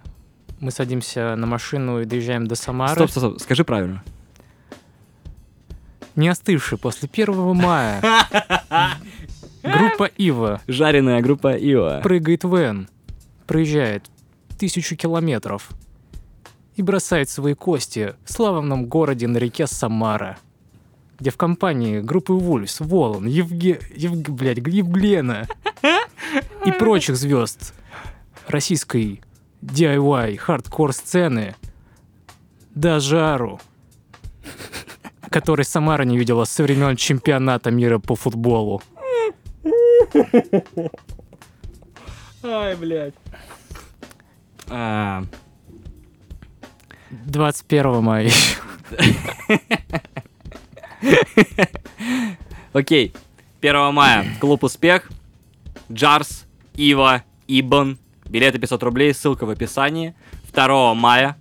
мы 0.59 0.71
садимся 0.71 1.37
на 1.37 1.47
машину 1.47 2.01
и 2.01 2.07
доезжаем 2.07 2.47
до 2.47 2.55
Самары. 2.55 2.95
Стоп, 2.95 3.11
стоп, 3.11 3.23
стоп, 3.23 3.41
скажи 3.43 3.63
правильно. 3.63 4.03
Не 6.17 6.29
остывший 6.29 6.79
после 6.79 7.09
1 7.13 7.57
мая. 7.57 8.03
Группа 9.63 10.05
Ива 10.05 10.61
Жареная 10.67 11.21
группа 11.21 11.55
Ива. 11.55 12.01
прыгает 12.03 12.45
в 12.45 12.55
Н, 12.55 12.89
проезжает 13.47 14.05
тысячу 14.59 14.97
километров 14.97 15.71
и 16.75 16.83
бросает 16.83 17.29
свои 17.29 17.55
кости 17.55 18.15
в 18.25 18.33
славном 18.33 18.87
городе 18.87 19.29
на 19.29 19.39
реке 19.39 19.67
Самара, 19.67 20.39
где 21.21 21.31
в 21.31 21.37
компании 21.37 22.01
группы 22.01 22.33
Вульс, 22.33 22.81
Волан, 22.81 23.27
Евге... 23.27 23.81
Евг... 23.95 24.31
блядь, 24.31 24.59
Евглена 24.59 25.47
и 26.65 26.73
прочих 26.73 27.17
звезд 27.17 27.75
российской 28.49 29.23
DIY 29.63 30.37
хардкор 30.39 30.93
сцены 30.93 31.55
до 32.75 33.01
жару, 33.01 33.61
который 35.33 35.65
Самара 35.65 36.05
не 36.05 36.17
видела 36.17 36.45
со 36.45 36.63
времен 36.63 36.95
чемпионата 36.97 37.71
мира 37.71 37.99
по 37.99 38.15
футболу. 38.15 38.83
Ай, 42.45 42.77
блядь. 42.77 43.15
А, 44.69 45.25
21 47.11 48.03
мая. 48.03 48.31
Окей. 52.73 53.13
1 53.61 53.95
мая. 53.95 54.27
Клуб 54.41 54.65
Успех. 54.65 55.11
Джарс, 55.91 56.47
Ива, 56.75 57.23
Ибн. 57.47 57.99
Билеты 58.27 58.59
500 58.59 58.83
рублей, 58.83 59.15
ссылка 59.15 59.45
в 59.47 59.51
описании. 59.51 60.15
2 60.53 60.95
мая. 60.95 61.37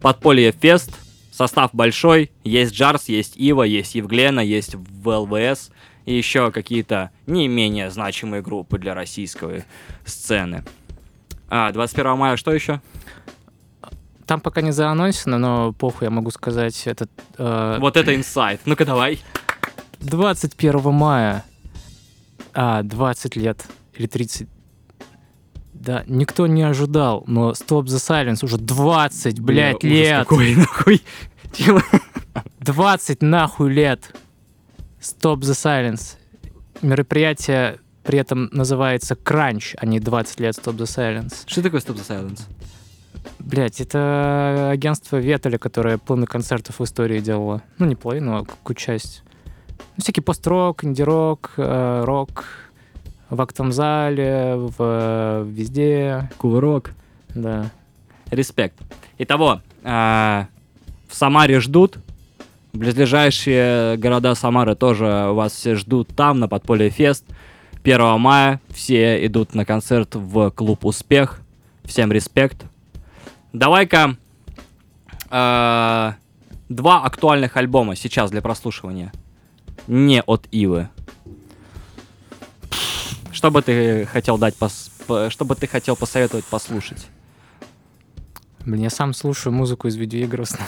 Подполье 0.00 0.52
Фест. 0.52 1.05
Состав 1.36 1.74
большой. 1.74 2.32
Есть 2.44 2.72
Джарс, 2.72 3.10
есть 3.10 3.36
Ива, 3.36 3.62
есть 3.62 3.94
Евглена, 3.94 4.40
есть 4.40 4.74
ВЛВС. 4.74 5.70
И 6.06 6.16
еще 6.16 6.50
какие-то 6.50 7.10
не 7.26 7.46
менее 7.46 7.90
значимые 7.90 8.40
группы 8.40 8.78
для 8.78 8.94
российской 8.94 9.66
сцены. 10.06 10.64
А, 11.50 11.70
21 11.72 12.16
мая 12.16 12.38
что 12.38 12.54
еще? 12.54 12.80
Там 14.24 14.40
пока 14.40 14.62
не 14.62 14.70
заанонсено, 14.70 15.36
но 15.36 15.72
похуй, 15.74 16.06
я 16.06 16.10
могу 16.10 16.30
сказать. 16.30 16.86
Это 16.86 17.06
э, 17.36 17.76
Вот 17.80 17.98
это 17.98 18.16
инсайт. 18.16 18.62
Ну-ка 18.64 18.86
давай. 18.86 19.20
21 20.00 20.90
мая. 20.90 21.44
А, 22.54 22.82
20 22.82 23.36
лет. 23.36 23.62
Или 23.92 24.06
30. 24.06 24.48
Да, 25.86 26.02
никто 26.08 26.48
не 26.48 26.64
ожидал, 26.64 27.22
но 27.28 27.52
Stop 27.52 27.84
the 27.84 27.98
Silence 27.98 28.44
уже 28.44 28.56
20, 28.58 29.38
блядь, 29.38 29.80
Бля, 29.80 29.88
лет. 29.88 30.18
какой, 30.18 30.54
нахуй. 30.56 31.02
Типа, 31.52 31.80
20 32.58 33.22
нахуй 33.22 33.72
лет. 33.72 34.12
Stop 35.00 35.42
the 35.42 35.52
Silence. 35.52 36.16
Мероприятие 36.82 37.78
при 38.02 38.18
этом 38.18 38.48
называется 38.50 39.14
Crunch, 39.14 39.76
а 39.78 39.86
не 39.86 40.00
20 40.00 40.40
лет 40.40 40.56
Stop 40.56 40.76
the 40.76 40.86
Silence. 40.86 41.44
Что 41.46 41.62
такое 41.62 41.80
Stop 41.80 41.94
the 41.94 42.04
Silence? 42.04 42.40
Блять, 43.38 43.80
это 43.80 44.70
агентство 44.72 45.18
Ветеля, 45.18 45.56
которое 45.56 45.98
половину 45.98 46.26
концертов 46.26 46.80
в 46.80 46.84
истории 46.84 47.20
делало. 47.20 47.62
Ну, 47.78 47.86
не 47.86 47.94
половину, 47.94 48.38
а 48.38 48.44
какую 48.44 48.74
часть. 48.74 49.22
Ну, 49.96 50.02
всякий 50.02 50.20
пост-рок, 50.20 50.82
инди-рок, 50.82 51.52
э, 51.58 52.02
рок 52.04 52.44
в 53.30 53.40
актовом 53.40 53.72
зале, 53.72 54.54
в, 54.56 54.74
э, 54.78 55.44
везде, 55.48 56.30
Кувырок. 56.38 56.92
да. 57.34 57.70
Респект. 58.30 58.74
Итого, 59.18 59.60
а, 59.84 60.48
в 61.08 61.14
Самаре 61.14 61.60
ждут. 61.60 61.98
Близлежащие 62.72 63.96
города 63.96 64.34
Самары 64.34 64.74
тоже 64.74 65.28
вас 65.30 65.52
все 65.52 65.76
ждут 65.76 66.08
там, 66.14 66.40
на 66.40 66.48
Подполье 66.48 66.90
Фест. 66.90 67.24
1 67.82 68.18
мая 68.18 68.60
все 68.68 69.24
идут 69.26 69.54
на 69.54 69.64
концерт 69.64 70.14
в 70.14 70.50
клуб 70.50 70.84
Успех. 70.84 71.40
Всем 71.84 72.10
респект. 72.10 72.64
Давай-ка 73.52 74.16
а, 75.30 76.16
два 76.68 77.04
актуальных 77.04 77.56
альбома 77.56 77.96
сейчас 77.96 78.30
для 78.30 78.42
прослушивания. 78.42 79.12
Не 79.86 80.22
от 80.22 80.46
Ивы. 80.50 80.88
Что 83.36 83.50
бы 83.50 83.60
ты 83.60 84.06
хотел 84.06 84.38
дать, 84.38 84.54
пос- 84.58 84.90
по- 85.06 85.28
что 85.28 85.44
бы 85.44 85.54
ты 85.54 85.66
хотел 85.66 85.94
посоветовать 85.94 86.46
послушать? 86.46 87.06
Блин, 88.64 88.80
я 88.84 88.88
сам 88.88 89.12
слушаю 89.12 89.52
музыку 89.52 89.88
из 89.88 89.96
видеоигр 89.96 90.46
в. 90.46 90.58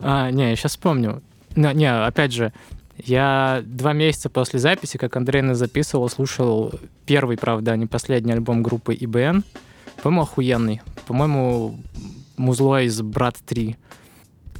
А, 0.00 0.30
не, 0.30 0.48
я 0.48 0.56
сейчас 0.56 0.72
вспомню. 0.72 1.22
Не, 1.56 1.92
опять 1.92 2.32
же, 2.32 2.54
я 2.96 3.62
два 3.66 3.92
месяца 3.92 4.30
после 4.30 4.58
записи, 4.60 4.96
как 4.96 5.14
Андрей 5.14 5.42
нас 5.42 5.58
записывал, 5.58 6.08
слушал 6.08 6.72
первый, 7.04 7.36
правда, 7.36 7.72
а 7.72 7.76
не 7.76 7.84
последний 7.84 8.32
альбом 8.32 8.62
группы 8.62 8.94
IBN. 8.94 9.44
По-моему, 10.02 10.22
охуенный. 10.22 10.80
По-моему, 11.06 11.78
музло 12.38 12.80
из 12.82 13.02
«Брат 13.02 13.36
3». 13.46 13.76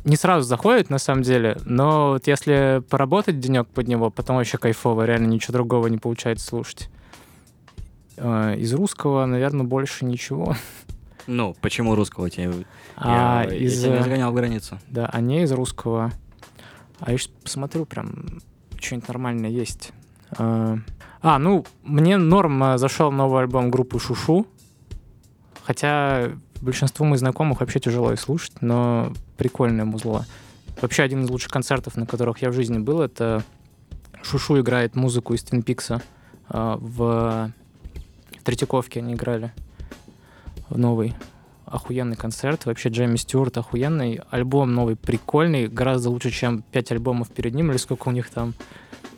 Не 0.05 0.17
сразу 0.17 0.47
заходит, 0.47 0.91
на 0.91 0.99
самом 0.99 1.23
деле, 1.23 1.59
но 1.65 2.11
вот 2.13 2.27
если 2.27 2.83
поработать 2.89 3.41
денек 3.41 3.67
под 3.69 3.89
него, 3.89 4.11
потом 4.11 4.37
вообще 4.37 4.59
кайфово, 4.59 5.05
реально 5.05 5.27
ничего 5.27 5.53
другого 5.53 5.89
не 5.89 5.99
получается 5.99 6.47
слушать. 6.47 6.89
А, 8.17 8.55
Из 8.55 8.73
русского, 8.73 9.27
наверное, 9.27 9.65
больше 9.65 10.05
ничего. 10.05 10.57
Ну, 11.27 11.55
почему 11.61 11.95
русского 11.95 12.31
тебе? 12.31 12.65
А 12.97 13.45
я, 13.45 13.53
я 13.53 13.57
из, 13.59 13.81
тебя 13.81 13.93
не 13.93 13.99
э, 13.99 14.03
загонял 14.03 14.33
в 14.33 14.35
границу. 14.35 14.79
Да, 14.89 15.11
а 15.13 15.21
не 15.21 15.43
из 15.43 15.53
русского. 15.53 16.11
А 17.01 17.13
я 17.13 17.19
сейчас 17.19 17.31
посмотрю, 17.43 17.85
прям 17.85 18.41
что-нибудь 18.81 19.09
нормальное 19.09 19.51
есть. 19.51 19.93
А, 20.31 20.79
а, 21.21 21.39
ну, 21.39 21.67
мне 21.83 22.17
норм 22.17 22.63
а, 22.63 22.79
зашел 22.79 23.13
новый 23.13 23.43
альбом 23.43 23.71
группы 23.71 23.99
Шушу. 23.99 24.47
Хотя 25.65 26.31
большинству 26.63 27.07
моих 27.07 27.21
знакомых 27.21 27.61
вообще 27.61 27.81
тяжело 27.81 28.13
их 28.13 28.21
слушать, 28.21 28.61
но 28.61 29.13
прикольное 29.37 29.85
музло. 29.85 30.27
Вообще 30.81 31.03
один 31.03 31.25
из 31.25 31.31
лучших 31.31 31.51
концертов, 31.51 31.97
на 31.97 32.07
которых 32.07 32.43
я 32.43 32.51
в 32.51 32.53
жизни 32.53 32.79
был, 32.79 33.01
это 33.01 33.43
Шушу 34.23 34.61
играет 34.61 34.95
музыку 34.95 35.35
из 35.35 35.43
Твин 35.43 35.63
Пикса. 35.63 36.03
А, 36.49 36.77
В 36.81 37.53
Третьяковке 38.45 39.01
они 39.01 39.15
играли. 39.15 39.53
В 40.69 40.79
новый 40.79 41.15
охуенный 41.67 42.17
концерт. 42.17 42.67
Вообще 42.67 42.89
Джейми 42.89 43.17
Стюарт 43.17 43.59
охуенный. 43.59 44.21
Альбом 44.31 44.75
новый 44.75 44.97
прикольный. 44.97 45.69
Гораздо 45.69 46.11
лучше, 46.11 46.31
чем 46.31 46.63
пять 46.63 46.91
альбомов 46.93 47.31
перед 47.31 47.55
ним 47.55 47.71
или 47.71 47.79
сколько 47.79 48.09
у 48.09 48.13
них 48.13 48.31
там. 48.31 48.55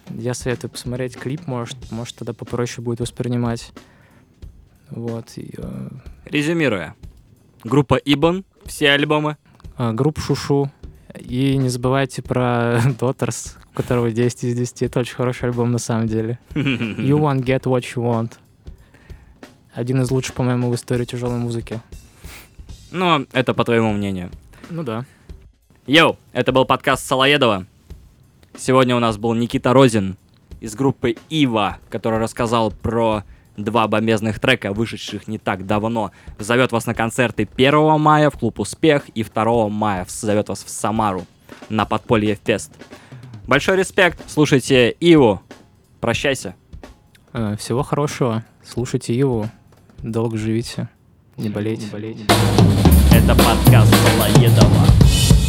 Я 0.09 0.35
советую 0.35 0.71
посмотреть 0.71 1.17
клип, 1.17 1.47
может, 1.47 1.77
может 1.93 2.17
тогда 2.17 2.33
попроще 2.33 2.85
будет 2.85 3.01
воспринимать. 3.01 3.73
Вот. 4.91 5.37
И, 5.37 5.55
э, 5.57 5.89
Резюмируя. 6.25 6.97
Группа 7.65 7.97
Ибн, 7.97 8.45
все 8.65 8.91
альбомы. 8.93 9.37
а, 9.77 9.93
группа 9.93 10.21
Шушу. 10.21 10.71
И 11.19 11.57
не 11.57 11.69
забывайте 11.69 12.23
про 12.23 12.81
Дотерс, 13.01 13.57
у 13.73 13.77
которого 13.77 14.11
10 14.11 14.45
из 14.45 14.57
10. 14.57 14.83
Это 14.83 15.01
очень 15.01 15.15
хороший 15.17 15.49
альбом 15.49 15.73
на 15.73 15.79
самом 15.79 16.07
деле. 16.07 16.39
You 16.55 17.19
won't 17.19 17.43
get 17.43 17.63
what 17.63 17.83
you 17.95 18.03
want. 18.03 18.35
Один 19.75 20.01
из 20.03 20.11
лучших, 20.11 20.35
по-моему, 20.35 20.71
в 20.71 20.75
истории 20.75 21.05
тяжелой 21.05 21.39
музыки. 21.39 21.81
Ну, 22.91 23.27
это 23.33 23.55
по 23.55 23.65
твоему 23.65 23.93
мнению. 23.93 24.31
Ну 24.69 24.83
да. 24.83 25.05
Йоу, 25.87 26.17
это 26.33 26.53
был 26.53 26.65
подкаст 26.65 27.07
Салаедова. 27.07 27.67
Сегодня 28.57 28.97
у 28.97 29.01
нас 29.01 29.17
был 29.17 29.35
Никита 29.35 29.73
Розин 29.73 30.17
из 30.61 30.75
группы 30.75 31.17
Ива, 31.29 31.79
который 31.89 32.19
рассказал 32.19 32.71
про 32.71 33.25
два 33.65 33.87
бомбезных 33.89 34.39
трека, 34.41 34.73
вышедших 34.73 35.29
не 35.29 35.39
так 35.39 35.67
давно. 35.67 36.11
Зовет 36.39 36.73
вас 36.73 36.87
на 36.87 36.95
концерты 36.95 37.49
1 37.57 37.99
мая 38.01 38.31
в 38.31 38.39
клуб 38.39 38.61
Успех 38.61 39.09
и 39.15 39.23
2 39.25 39.69
мая 39.69 40.05
в- 40.05 40.11
зовет 40.11 40.49
вас 40.49 40.65
в 40.65 40.69
Самару 40.71 41.25
на 41.69 41.85
Подполье 41.85 42.39
Фест. 42.45 42.73
Большой 43.47 43.77
респект, 43.77 44.21
слушайте 44.29 44.91
Иву. 45.01 45.41
Прощайся. 46.01 46.55
Э, 47.33 47.57
Всего 47.59 47.83
хорошего. 47.83 48.45
Слушайте 48.65 49.15
его. 49.17 49.47
Долго 50.03 50.37
живите. 50.37 50.89
Не 51.37 51.49
болейте. 51.49 51.85
Не 51.87 51.91
болейте. 51.91 52.25
Это 53.13 53.35
подкаст 53.35 53.93
Салаедова. 53.95 55.40